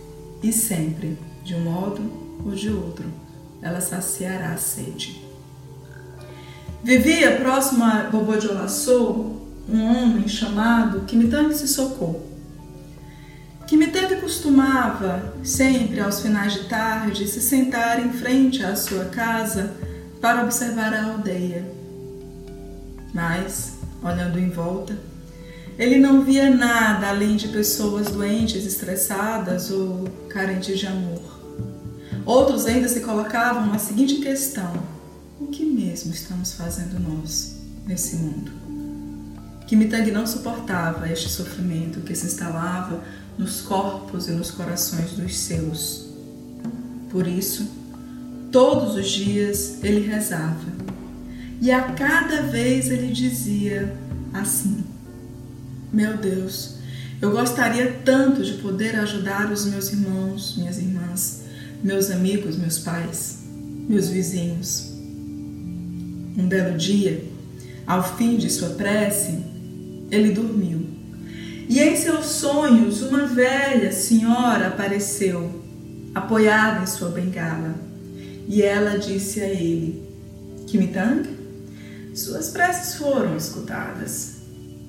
e 0.42 0.50
sempre, 0.50 1.18
de 1.44 1.54
um 1.54 1.64
modo 1.64 2.10
ou 2.42 2.52
de 2.52 2.70
outro, 2.70 3.23
ela 3.64 3.80
saciará 3.80 4.52
a 4.52 4.58
sede. 4.58 5.24
Vivia 6.84 7.38
próximo 7.38 7.82
a 7.82 8.10
Bobô 8.10 8.36
de 8.36 8.46
Olaçou 8.46 9.42
um 9.66 9.82
homem 9.82 10.28
chamado 10.28 11.00
Kimitang 11.06 11.54
Sissoko. 11.54 12.20
Kimitang 13.66 14.16
costumava, 14.20 15.32
sempre 15.42 16.00
aos 16.00 16.20
finais 16.20 16.52
de 16.52 16.64
tarde, 16.64 17.26
se 17.26 17.40
sentar 17.40 18.04
em 18.04 18.12
frente 18.12 18.62
à 18.62 18.76
sua 18.76 19.06
casa 19.06 19.72
para 20.20 20.42
observar 20.42 20.92
a 20.92 21.12
aldeia. 21.12 21.64
Mas, 23.14 23.78
olhando 24.02 24.38
em 24.38 24.50
volta, 24.50 24.94
ele 25.78 25.98
não 25.98 26.22
via 26.22 26.50
nada 26.50 27.08
além 27.08 27.36
de 27.36 27.48
pessoas 27.48 28.10
doentes, 28.10 28.66
estressadas 28.66 29.70
ou 29.70 30.04
carentes 30.28 30.78
de 30.78 30.86
amor. 30.86 31.43
Outros 32.26 32.64
ainda 32.66 32.88
se 32.88 33.00
colocavam 33.00 33.72
a 33.72 33.78
seguinte 33.78 34.16
questão: 34.16 34.72
o 35.40 35.46
que 35.48 35.64
mesmo 35.64 36.12
estamos 36.12 36.54
fazendo 36.54 36.98
nós 36.98 37.56
nesse 37.86 38.16
mundo? 38.16 38.50
Kimitang 39.66 40.10
não 40.10 40.26
suportava 40.26 41.10
este 41.10 41.28
sofrimento 41.28 42.00
que 42.00 42.14
se 42.14 42.26
instalava 42.26 43.02
nos 43.38 43.60
corpos 43.62 44.28
e 44.28 44.32
nos 44.32 44.50
corações 44.50 45.12
dos 45.12 45.36
seus. 45.36 46.06
Por 47.10 47.26
isso, 47.26 47.68
todos 48.50 48.94
os 48.94 49.10
dias 49.10 49.78
ele 49.82 50.06
rezava. 50.06 50.74
E 51.60 51.70
a 51.70 51.92
cada 51.92 52.42
vez 52.42 52.90
ele 52.90 53.12
dizia 53.12 53.96
assim: 54.32 54.84
Meu 55.92 56.16
Deus, 56.16 56.76
eu 57.20 57.30
gostaria 57.30 58.00
tanto 58.04 58.42
de 58.42 58.54
poder 58.54 58.96
ajudar 58.96 59.50
os 59.50 59.66
meus 59.66 59.92
irmãos, 59.92 60.56
minhas 60.56 60.78
irmãs, 60.78 61.43
meus 61.84 62.10
amigos, 62.10 62.56
meus 62.56 62.78
pais, 62.78 63.40
meus 63.86 64.08
vizinhos. 64.08 64.90
Um 66.34 66.48
belo 66.48 66.78
dia, 66.78 67.22
ao 67.86 68.16
fim 68.16 68.38
de 68.38 68.48
sua 68.48 68.70
prece, 68.70 69.38
ele 70.10 70.32
dormiu. 70.32 70.86
E 71.68 71.78
em 71.80 71.94
seus 71.94 72.24
sonhos, 72.24 73.02
uma 73.02 73.26
velha 73.26 73.92
senhora 73.92 74.68
apareceu, 74.68 75.62
apoiada 76.14 76.82
em 76.82 76.86
sua 76.86 77.10
bengala. 77.10 77.74
E 78.48 78.62
ela 78.62 78.98
disse 78.98 79.42
a 79.42 79.48
ele: 79.48 80.02
Kimitang, 80.66 81.28
suas 82.14 82.48
preces 82.48 82.94
foram 82.94 83.36
escutadas. 83.36 84.36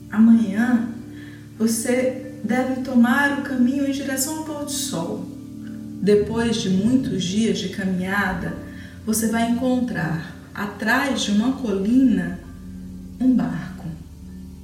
Amanhã 0.09 0.89
você 1.59 2.35
deve 2.41 2.81
tomar 2.83 3.39
o 3.39 3.41
caminho 3.41 3.85
em 3.85 3.91
direção 3.91 4.37
ao 4.37 4.45
pôr 4.45 4.63
do 4.63 4.71
sol. 4.71 5.34
Depois 6.05 6.57
de 6.57 6.69
muitos 6.69 7.23
dias 7.23 7.57
de 7.57 7.69
caminhada, 7.69 8.55
você 9.03 9.25
vai 9.25 9.49
encontrar 9.49 10.35
atrás 10.53 11.23
de 11.23 11.31
uma 11.31 11.53
colina 11.53 12.39
um 13.19 13.35
barco. 13.35 13.87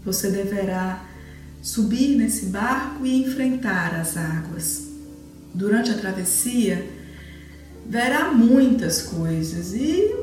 Você 0.05 0.29
deverá 0.29 1.03
subir 1.59 2.15
nesse 2.15 2.45
barco 2.45 3.07
e 3.07 3.23
enfrentar 3.23 3.95
as 3.99 4.15
águas. 4.17 4.87
Durante 5.51 5.89
a 5.89 5.95
travessia, 5.95 6.87
verá 7.87 8.31
muitas 8.31 9.01
coisas 9.01 9.73
e 9.73 10.13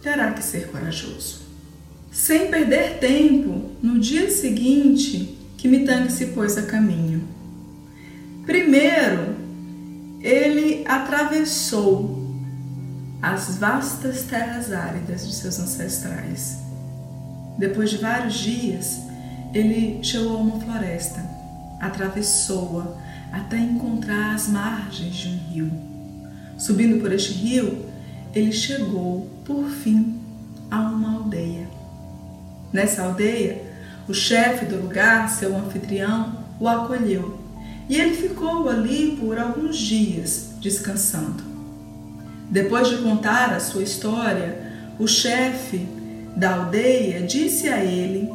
terá 0.00 0.30
que 0.30 0.44
ser 0.44 0.68
corajoso. 0.68 1.40
Sem 2.12 2.52
perder 2.52 3.00
tempo, 3.00 3.72
no 3.82 3.98
dia 3.98 4.30
seguinte, 4.30 5.36
Kimitang 5.58 6.08
se 6.08 6.26
pôs 6.26 6.56
a 6.56 6.62
caminho. 6.62 7.26
Primeiro, 8.46 9.41
ele 10.22 10.84
atravessou 10.86 12.22
as 13.20 13.56
vastas 13.56 14.22
terras 14.22 14.72
áridas 14.72 15.26
de 15.26 15.34
seus 15.34 15.58
ancestrais. 15.58 16.58
Depois 17.58 17.90
de 17.90 17.98
vários 17.98 18.34
dias, 18.34 19.00
ele 19.52 20.02
chegou 20.02 20.36
a 20.36 20.40
uma 20.40 20.60
floresta, 20.60 21.20
atravessou-a 21.80 22.96
até 23.32 23.58
encontrar 23.58 24.34
as 24.34 24.48
margens 24.48 25.14
de 25.14 25.28
um 25.28 25.38
rio. 25.50 25.72
Subindo 26.56 27.00
por 27.00 27.12
este 27.12 27.32
rio, 27.32 27.86
ele 28.32 28.52
chegou, 28.52 29.28
por 29.44 29.68
fim, 29.68 30.20
a 30.70 30.80
uma 30.80 31.16
aldeia. 31.16 31.66
Nessa 32.72 33.02
aldeia, 33.02 33.60
o 34.08 34.14
chefe 34.14 34.66
do 34.66 34.76
lugar, 34.76 35.28
seu 35.28 35.56
anfitrião, 35.56 36.44
o 36.58 36.68
acolheu 36.68 37.41
e 37.92 38.00
ele 38.00 38.16
ficou 38.16 38.70
ali 38.70 39.18
por 39.20 39.38
alguns 39.38 39.76
dias, 39.76 40.54
descansando. 40.62 41.44
Depois 42.48 42.88
de 42.88 42.96
contar 43.02 43.52
a 43.52 43.60
sua 43.60 43.82
história, 43.82 44.62
o 44.98 45.06
chefe 45.06 45.86
da 46.34 46.54
aldeia 46.54 47.20
disse 47.20 47.68
a 47.68 47.84
ele 47.84 48.32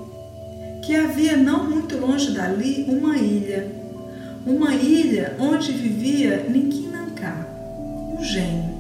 que 0.86 0.96
havia 0.96 1.36
não 1.36 1.68
muito 1.68 1.98
longe 1.98 2.34
dali 2.34 2.86
uma 2.88 3.18
ilha, 3.18 3.72
uma 4.46 4.76
ilha 4.76 5.36
onde 5.40 5.72
vivia 5.72 6.46
Ninkinanká, 6.48 7.48
um 8.16 8.24
gênio, 8.24 8.76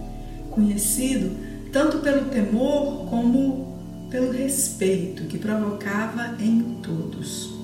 conhecido 0.51 1.35
tanto 1.73 1.97
pelo 2.01 2.25
temor 2.25 3.07
como 3.09 3.79
pelo 4.11 4.31
respeito 4.31 5.23
que 5.23 5.39
provocava 5.39 6.35
em 6.39 6.77
todos. 6.83 7.56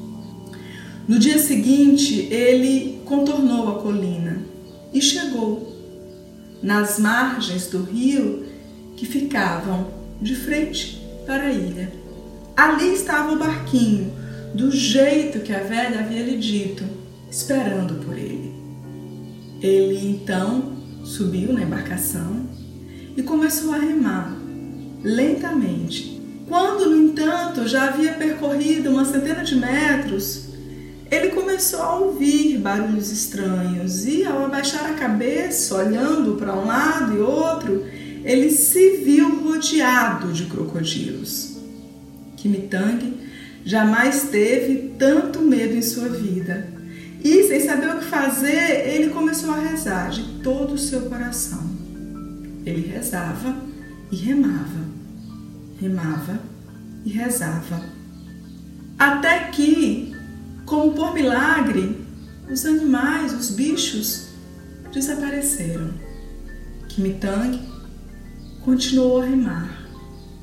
No 1.07 1.19
dia 1.19 1.37
seguinte, 1.37 2.27
ele 2.31 3.01
contornou 3.05 3.69
a 3.69 3.81
colina 3.81 4.41
e 4.93 5.01
chegou 5.01 5.73
nas 6.61 6.97
margens 6.97 7.67
do 7.67 7.83
rio 7.83 8.45
que 8.95 9.05
ficavam 9.05 9.87
de 10.21 10.33
frente 10.33 11.01
para 11.25 11.43
a 11.43 11.51
ilha. 11.51 11.91
Ali 12.55 12.93
estava 12.93 13.33
o 13.33 13.37
barquinho, 13.37 14.13
do 14.53 14.71
jeito 14.71 15.39
que 15.39 15.51
a 15.51 15.59
velha 15.59 15.99
havia 15.99 16.23
lhe 16.23 16.37
dito, 16.37 16.83
esperando 17.29 17.95
por 18.05 18.17
ele. 18.17 18.53
Ele 19.61 20.07
então 20.07 20.73
subiu 21.03 21.51
na 21.51 21.63
embarcação 21.63 22.47
e 23.17 23.23
começou 23.23 23.73
a 23.73 23.79
remar 23.79 24.37
lentamente. 25.03 26.21
Quando, 26.47 26.89
no 26.89 26.95
entanto, 26.95 27.67
já 27.67 27.89
havia 27.89 28.13
percorrido 28.13 28.89
uma 28.89 29.03
centena 29.03 29.43
de 29.43 29.55
metros, 29.55 30.52
ele 31.13 31.29
começou 31.29 31.81
a 31.81 31.95
ouvir 31.95 32.57
barulhos 32.57 33.11
estranhos 33.11 34.05
e, 34.05 34.25
ao 34.25 34.45
abaixar 34.45 34.89
a 34.89 34.95
cabeça, 34.95 35.75
olhando 35.75 36.35
para 36.35 36.55
um 36.55 36.65
lado 36.65 37.15
e 37.15 37.19
outro, 37.19 37.85
ele 38.23 38.49
se 38.49 38.97
viu 38.97 39.43
rodeado 39.43 40.33
de 40.33 40.45
crocodilos. 40.45 41.57
Kimitang 42.35 43.13
jamais 43.63 44.23
teve 44.23 44.95
tanto 44.97 45.39
medo 45.39 45.75
em 45.75 45.81
sua 45.83 46.09
vida. 46.09 46.67
E, 47.23 47.43
sem 47.43 47.59
saber 47.59 47.95
o 47.95 47.99
que 47.99 48.05
fazer, 48.05 48.87
ele 48.87 49.11
começou 49.11 49.51
a 49.51 49.59
rezar 49.59 50.09
de 50.09 50.41
todo 50.41 50.73
o 50.73 50.79
seu 50.79 51.01
coração. 51.01 51.63
Ele 52.65 52.87
rezava 52.87 53.55
e 54.11 54.15
remava, 54.15 54.81
remava 55.79 56.39
e 57.05 57.09
rezava. 57.11 57.81
Até 58.97 59.45
que, 59.51 60.12
como 60.65 60.93
por 60.93 61.13
milagre, 61.13 62.05
os 62.51 62.65
animais, 62.65 63.33
os 63.33 63.51
bichos, 63.51 64.27
desapareceram. 64.91 65.91
Kimitang 66.89 67.59
continuou 68.63 69.21
a 69.21 69.25
remar. 69.25 69.87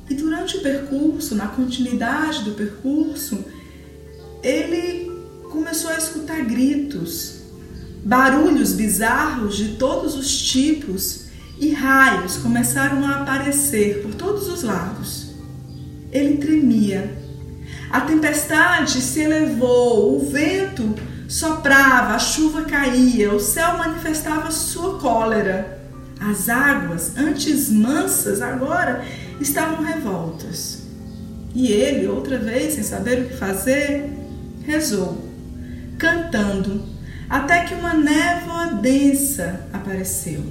E 0.09 0.13
durante 0.13 0.57
o 0.57 0.61
percurso, 0.61 1.35
na 1.35 1.47
continuidade 1.47 2.43
do 2.43 2.51
percurso, 2.51 3.45
ele 4.43 5.09
começou 5.49 5.89
a 5.89 5.97
escutar 5.97 6.43
gritos, 6.43 7.41
barulhos 8.03 8.73
bizarros 8.73 9.55
de 9.55 9.75
todos 9.75 10.15
os 10.15 10.41
tipos 10.41 11.25
e 11.59 11.71
raios 11.71 12.37
começaram 12.37 13.05
a 13.05 13.21
aparecer 13.21 14.01
por 14.01 14.15
todos 14.15 14.47
os 14.47 14.63
lados. 14.63 15.27
Ele 16.11 16.37
tremia. 16.37 17.20
A 17.91 18.01
tempestade 18.01 19.01
se 19.01 19.21
elevou, 19.21 20.15
o 20.15 20.29
vento 20.29 20.95
soprava, 21.27 22.15
a 22.15 22.19
chuva 22.19 22.63
caía, 22.63 23.33
o 23.33 23.39
céu 23.39 23.77
manifestava 23.77 24.49
sua 24.49 24.97
cólera. 24.97 25.79
As 26.19 26.47
águas, 26.47 27.17
antes 27.17 27.69
mansas, 27.69 28.41
agora 28.41 29.03
estavam 29.39 29.83
revoltas. 29.83 30.83
E 31.53 31.71
ele, 31.71 32.07
outra 32.07 32.37
vez, 32.37 32.75
sem 32.75 32.83
saber 32.83 33.23
o 33.23 33.27
que 33.27 33.35
fazer, 33.35 34.09
rezou, 34.63 35.17
cantando, 35.97 36.85
até 37.29 37.65
que 37.65 37.73
uma 37.73 37.93
névoa 37.93 38.67
densa 38.81 39.67
apareceu. 39.73 40.43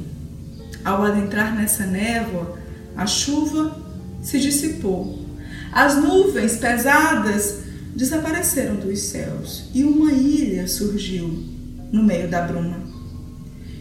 Ao 0.84 1.02
adentrar 1.04 1.54
nessa 1.54 1.86
névoa, 1.86 2.58
a 2.96 3.06
chuva 3.06 3.76
se 4.22 4.38
dissipou. 4.38 5.19
As 5.72 5.96
nuvens 5.96 6.56
pesadas 6.56 7.60
desapareceram 7.94 8.76
dos 8.76 8.98
céus 9.00 9.64
e 9.74 9.84
uma 9.84 10.12
ilha 10.12 10.66
surgiu 10.66 11.44
no 11.92 12.02
meio 12.02 12.28
da 12.28 12.42
bruma. 12.42 12.80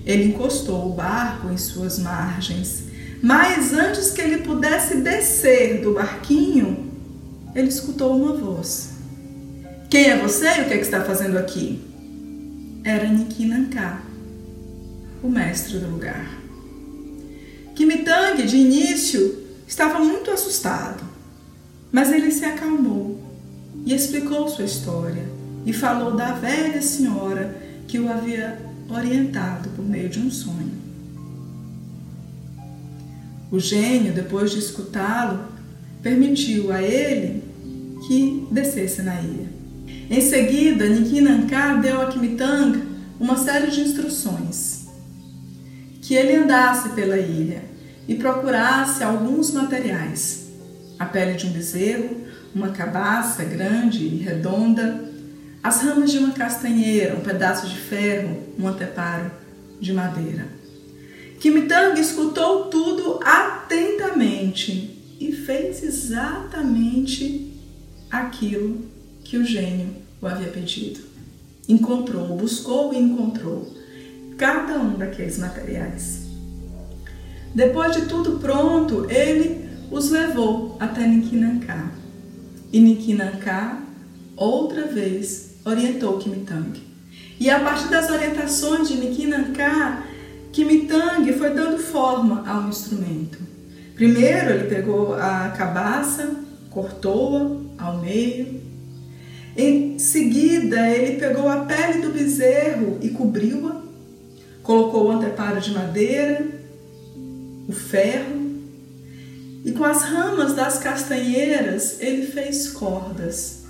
Ele 0.06 0.26
encostou 0.26 0.90
o 0.90 0.94
barco 0.94 1.50
em 1.50 1.58
suas 1.58 2.00
margens, 2.00 2.84
mas 3.22 3.74
antes 3.74 4.12
que 4.12 4.22
ele 4.22 4.40
pudesse 4.40 4.98
descer 4.98 5.82
do 5.82 5.94
barquinho, 5.94 6.92
ele 7.56 7.68
escutou 7.68 8.16
uma 8.16 8.36
voz. 8.36 8.92
Quem 9.90 10.06
é 10.06 10.18
você 10.18 10.46
e 10.46 10.62
o 10.62 10.66
que, 10.66 10.74
é 10.74 10.78
que 10.78 10.84
está 10.84 11.04
fazendo 11.04 11.38
aqui? 11.38 11.82
Era 12.84 13.08
Nikinanká, 13.10 14.02
o 15.24 15.30
mestre 15.30 15.80
do 15.80 15.90
lugar. 15.90 16.40
Kimitang, 17.76 18.44
de 18.44 18.58
início, 18.58 19.44
estava 19.68 20.00
muito 20.00 20.30
assustado, 20.32 21.04
mas 21.92 22.12
ele 22.12 22.32
se 22.32 22.46
acalmou 22.46 23.20
e 23.86 23.94
explicou 23.94 24.48
sua 24.50 24.66
história 24.66 25.26
e 25.66 25.74
falou 25.74 26.16
da 26.16 26.34
velha 26.34 26.82
senhora 26.82 27.56
que 27.88 28.00
o 28.00 28.12
havia 28.12 28.60
orientado 28.90 29.70
por 29.70 29.86
meio 29.86 30.10
de 30.10 30.20
um 30.20 30.32
sonho. 30.32 30.80
O 33.52 33.60
gênio, 33.60 34.14
depois 34.14 34.52
de 34.52 34.60
escutá-lo, 34.60 35.40
permitiu 36.04 36.72
a 36.72 36.82
ele 36.82 37.44
que 38.08 38.48
descesse 38.52 39.02
na 39.02 39.20
ilha. 39.22 39.50
Em 40.10 40.22
seguida, 40.22 40.88
Nikinanká 40.88 41.76
deu 41.76 42.02
a 42.02 42.08
Kimitang 42.08 42.84
uma 43.20 43.36
série 43.38 43.70
de 43.70 43.82
instruções. 43.82 44.88
Que 46.02 46.16
ele 46.16 46.36
andasse 46.36 46.90
pela 46.90 47.18
ilha 47.18 47.64
e 48.08 48.16
procurasse 48.16 49.04
alguns 49.04 49.52
materiais: 49.52 50.49
a 51.00 51.06
pele 51.06 51.34
de 51.36 51.48
um 51.48 51.52
bezerro, 51.52 52.28
uma 52.54 52.70
cabaça 52.70 53.44
grande 53.46 54.04
e 54.04 54.18
redonda, 54.18 55.10
as 55.64 55.82
ramas 55.82 56.12
de 56.12 56.18
uma 56.18 56.34
castanheira, 56.34 57.16
um 57.16 57.22
pedaço 57.22 57.68
de 57.68 57.78
ferro, 57.78 58.44
um 58.60 58.68
anteparo 58.68 59.32
de 59.80 59.94
madeira. 59.94 60.46
Kimitang 61.40 62.00
escutou 62.00 62.66
tudo 62.66 63.20
atentamente 63.24 64.98
e 65.20 65.32
fez 65.32 65.84
exatamente 65.84 67.54
aquilo 68.12 68.86
que 69.24 69.38
o 69.38 69.46
gênio 69.46 69.96
o 70.22 70.28
havia 70.28 70.50
pedido. 70.50 71.00
Encontrou, 71.68 72.36
buscou 72.36 72.94
e 72.94 72.98
encontrou 72.98 73.74
cada 74.38 74.80
um 74.80 74.98
daqueles 74.98 75.38
materiais. 75.38 76.24
Depois 77.54 77.96
de 77.96 78.06
tudo 78.08 78.40
pronto, 78.40 79.10
ele 79.10 79.69
os 79.92 80.12
levou 80.12 80.76
até 80.80 81.06
Nikinanká. 81.08 81.92
E 82.72 82.80
Nikinanká, 82.80 83.82
outra 84.36 84.86
vez, 84.86 85.56
orientou 85.66 86.18
Kimitang. 86.18 86.80
E 87.40 87.50
a 87.50 87.60
partir 87.60 87.90
das 87.90 88.10
orientações 88.10 88.88
de 88.88 88.98
Nikinanká, 88.98 90.04
Kimitang 90.52 91.32
foi 91.34 91.52
dando 91.52 91.78
forma 91.78 92.48
ao 92.48 92.68
instrumento. 92.70 93.40
Primeiro 93.96 94.52
ele 94.52 94.68
pegou 94.68 95.16
a 95.16 95.50
cabaça, 95.58 96.36
cortou-a 96.70 97.84
ao 97.84 97.98
meio. 98.00 98.62
Em 99.58 99.98
seguida, 100.00 100.90
ele 100.90 101.20
pegou 101.20 101.50
a 101.50 101.66
pele 101.66 102.02
do 102.02 102.12
bezerro 102.12 102.98
e 103.02 103.10
cobriu-a, 103.10 103.82
colocou 104.64 105.08
o 105.08 105.12
anteparo 105.12 105.60
de 105.60 105.72
madeira, 105.72 106.46
o 107.68 107.74
ferro 107.74 108.39
e 109.64 109.72
com 109.72 109.84
as 109.84 110.04
ramas 110.04 110.54
das 110.54 110.78
castanheiras 110.80 111.98
ele 112.00 112.26
fez 112.28 112.70
cordas. 112.70 113.64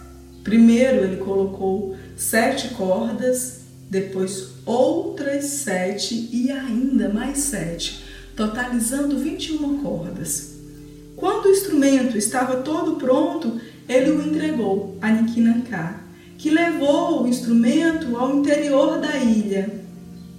Primeiro 0.44 1.04
ele 1.04 1.18
colocou 1.18 1.96
sete 2.16 2.70
cordas, 2.70 3.62
depois 3.90 4.50
outras 4.66 5.46
sete 5.46 6.30
e 6.32 6.52
ainda 6.52 7.10
mais 7.10 7.40
sete, 7.40 8.04
totalizando 8.36 9.18
21 9.18 9.82
cordas. 9.82 10.56
Quando 11.16 11.48
o 11.48 11.52
instrumento 11.52 12.18
estava 12.18 12.58
todo 12.58 12.96
pronto, 12.96 13.60
ele 13.88 14.12
o 14.12 14.22
entregou 14.22 14.98
a 15.02 15.12
Nikinanká, 15.12 16.02
que 16.38 16.50
levou 16.50 17.24
o 17.24 17.28
instrumento 17.28 18.16
ao 18.16 18.38
interior 18.38 19.00
da 19.00 19.18
ilha. 19.18 19.82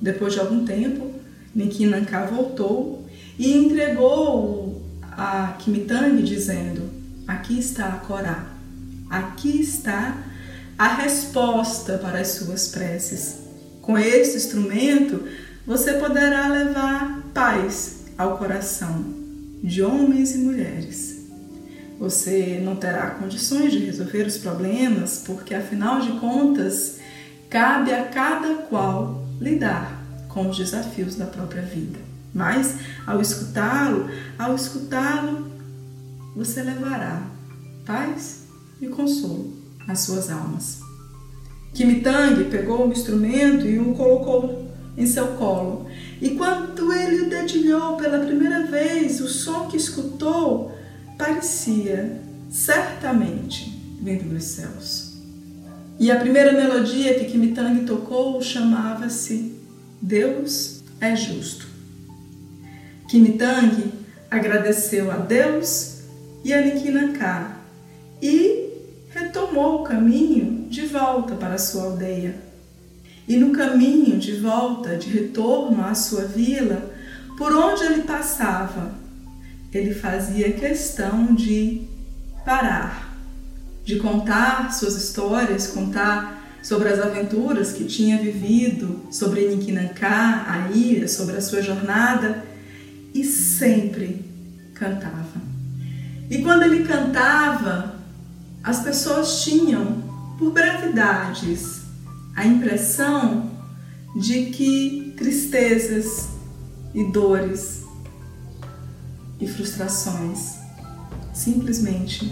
Depois 0.01 0.33
de 0.33 0.41
algum 0.41 0.65
tempo, 0.65 1.11
Nikinanká 1.55 2.25
voltou 2.25 3.05
e 3.39 3.53
entregou 3.53 4.70
a 5.31 5.53
Kimitang 5.53 6.21
dizendo: 6.23 6.91
Aqui 7.27 7.59
está 7.61 7.87
a 7.87 7.97
Corá, 7.99 8.47
aqui 9.09 9.61
está 9.61 10.19
a 10.77 10.95
resposta 10.95 11.99
para 11.99 12.19
as 12.21 12.29
suas 12.29 12.69
preces. 12.69 13.39
Com 13.81 13.97
este 13.97 14.37
instrumento, 14.37 15.25
você 15.65 15.95
poderá 15.95 16.49
levar 16.49 17.23
paz 17.33 18.07
ao 18.19 18.39
coração 18.39 19.05
de 19.63 19.83
homens 19.83 20.35
e 20.35 20.39
mulheres. 20.39 21.21
Você 22.01 22.61
não 22.65 22.75
terá 22.75 23.11
condições 23.11 23.71
de 23.71 23.79
resolver 23.79 24.27
os 24.27 24.39
problemas, 24.39 25.23
porque 25.25 25.55
afinal 25.55 26.01
de 26.01 26.13
contas, 26.19 26.99
cabe 27.49 27.93
a 27.93 28.05
cada 28.07 28.55
qual 28.69 29.25
lidar 29.41 30.03
com 30.29 30.49
os 30.49 30.57
desafios 30.57 31.15
da 31.15 31.27
própria 31.27 31.63
vida. 31.63 31.99
Mas 32.33 32.75
ao 33.07 33.21
escutá-lo, 33.21 34.09
ao 34.39 34.55
escutá-lo, 34.55 35.51
você 36.35 36.63
levará 36.63 37.23
paz 37.85 38.45
e 38.81 38.87
consolo 38.89 39.53
às 39.89 40.01
suas 40.01 40.31
almas. 40.31 40.81
Kimitang 41.75 42.45
pegou 42.45 42.87
o 42.87 42.93
instrumento 42.93 43.67
e 43.67 43.79
o 43.79 43.95
colocou 43.95 44.71
em 44.97 45.07
seu 45.07 45.29
colo. 45.37 45.87
E 46.21 46.31
quando 46.31 46.93
ele 46.93 47.23
o 47.23 47.31
dedilhou 47.31 47.97
pela 47.97 48.25
primeira 48.25 48.67
vez, 48.67 49.21
o 49.21 49.29
som 49.29 49.67
que 49.67 49.77
escutou 49.77 50.73
parecia 51.17 52.21
certamente 52.51 53.71
vindo 54.01 54.29
dos 54.29 54.45
céus. 54.45 55.11
E 55.99 56.11
a 56.11 56.17
primeira 56.19 56.53
melodia 56.53 57.15
que 57.19 57.27
Kimitang 57.27 57.85
tocou 57.85 58.41
chamava-se 58.41 59.55
Deus 60.01 60.83
é 61.01 61.15
Justo. 61.15 61.70
Kimitang 63.11 63.93
agradeceu 64.31 65.11
a 65.11 65.17
Deus 65.17 66.03
e 66.45 66.55
a 66.55 66.61
Nikinanká 66.61 67.57
e 68.23 68.71
retomou 69.13 69.81
o 69.81 69.83
caminho 69.83 70.69
de 70.69 70.87
volta 70.87 71.35
para 71.35 71.55
a 71.55 71.59
sua 71.59 71.87
aldeia. 71.87 72.37
E 73.27 73.37
no 73.37 73.51
caminho 73.51 74.17
de 74.17 74.37
volta, 74.39 74.97
de 74.97 75.09
retorno 75.09 75.85
à 75.85 75.93
sua 75.93 76.23
vila, 76.23 76.89
por 77.37 77.53
onde 77.53 77.83
ele 77.83 78.03
passava, 78.03 78.95
ele 79.75 79.93
fazia 79.93 80.53
questão 80.53 81.35
de 81.35 81.83
parar, 82.45 83.13
de 83.85 83.97
contar 83.97 84.73
suas 84.73 84.95
histórias, 84.95 85.67
contar 85.67 86.61
sobre 86.63 86.89
as 86.89 87.01
aventuras 87.01 87.73
que 87.73 87.87
tinha 87.87 88.19
vivido, 88.19 89.01
sobre 89.11 89.49
Niquinancá, 89.49 90.45
a 90.47 90.71
ilha, 90.71 91.09
sobre 91.09 91.37
a 91.37 91.41
sua 91.41 91.61
jornada, 91.61 92.50
e 93.15 93.25
sempre 93.25 94.25
cantava. 94.75 95.41
E 96.31 96.43
quando 96.43 96.63
ele 96.63 96.85
cantava, 96.85 97.97
as 98.63 98.81
pessoas 98.81 99.43
tinham, 99.43 100.03
por 100.39 100.53
brevidades, 100.53 101.83
a 102.37 102.47
impressão 102.47 103.51
de 104.17 104.47
que 104.47 105.15
tristezas 105.17 106.29
e 106.95 107.05
dores 107.05 107.85
e 109.41 109.47
frustrações 109.47 110.57
simplesmente 111.33 112.31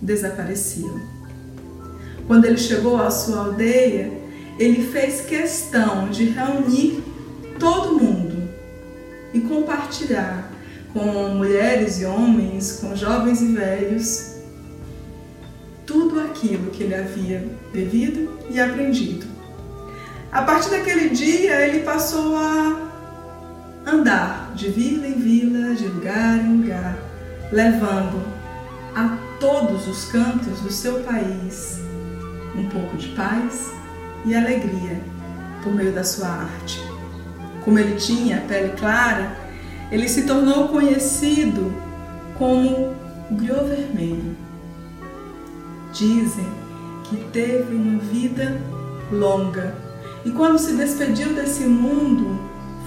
desapareciam. 0.00 1.00
Quando 2.26 2.44
ele 2.44 2.58
chegou 2.58 3.00
à 3.00 3.10
sua 3.10 3.46
aldeia, 3.46 4.12
ele 4.58 4.86
fez 4.90 5.22
questão 5.22 6.08
de 6.10 6.24
reunir 6.24 7.02
todo 7.58 7.98
mundo 7.98 8.35
e 9.32 9.40
compartilhar 9.40 10.50
com 10.92 11.04
mulheres 11.34 12.00
e 12.00 12.04
homens, 12.04 12.78
com 12.80 12.96
jovens 12.96 13.40
e 13.42 13.48
velhos, 13.48 14.36
tudo 15.84 16.20
aquilo 16.20 16.70
que 16.70 16.84
ele 16.84 16.94
havia 16.94 17.46
vivido 17.72 18.30
e 18.50 18.58
aprendido. 18.58 19.26
A 20.32 20.42
partir 20.42 20.70
daquele 20.70 21.10
dia, 21.10 21.66
ele 21.66 21.80
passou 21.80 22.36
a 22.36 22.90
andar 23.86 24.52
de 24.54 24.68
vila 24.70 25.06
em 25.06 25.14
vila, 25.14 25.74
de 25.74 25.86
lugar 25.86 26.38
em 26.38 26.60
lugar, 26.60 26.98
levando 27.52 28.22
a 28.94 29.16
todos 29.38 29.86
os 29.86 30.06
cantos 30.06 30.60
do 30.60 30.72
seu 30.72 31.00
país 31.00 31.78
um 32.56 32.68
pouco 32.68 32.96
de 32.96 33.08
paz 33.08 33.70
e 34.24 34.34
alegria 34.34 35.00
por 35.62 35.74
meio 35.74 35.92
da 35.92 36.02
sua 36.02 36.28
arte. 36.28 36.95
Como 37.66 37.80
ele 37.80 37.96
tinha 37.96 38.38
a 38.38 38.40
pele 38.42 38.74
clara, 38.76 39.36
ele 39.90 40.08
se 40.08 40.22
tornou 40.22 40.68
conhecido 40.68 41.74
como 42.38 42.94
griot 43.32 43.64
vermelho. 43.64 44.36
Dizem 45.92 46.46
que 47.02 47.16
teve 47.32 47.74
uma 47.74 47.98
vida 47.98 48.56
longa 49.10 49.74
e 50.24 50.30
quando 50.30 50.60
se 50.60 50.76
despediu 50.76 51.34
desse 51.34 51.64
mundo 51.64 52.38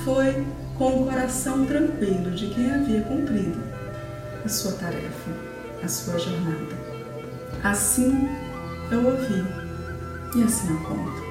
foi 0.06 0.46
com 0.78 1.02
o 1.02 1.06
coração 1.08 1.66
tranquilo 1.66 2.32
de 2.32 2.48
quem 2.48 2.72
havia 2.72 3.02
cumprido 3.02 3.60
a 4.46 4.48
sua 4.48 4.72
tarefa, 4.72 5.32
a 5.84 5.88
sua 5.90 6.18
jornada. 6.18 6.78
Assim 7.66 8.30
eu 8.90 9.06
ouvi 9.06 9.46
e 10.38 10.44
assim 10.44 10.70
eu 10.70 10.80
conto. 10.86 11.22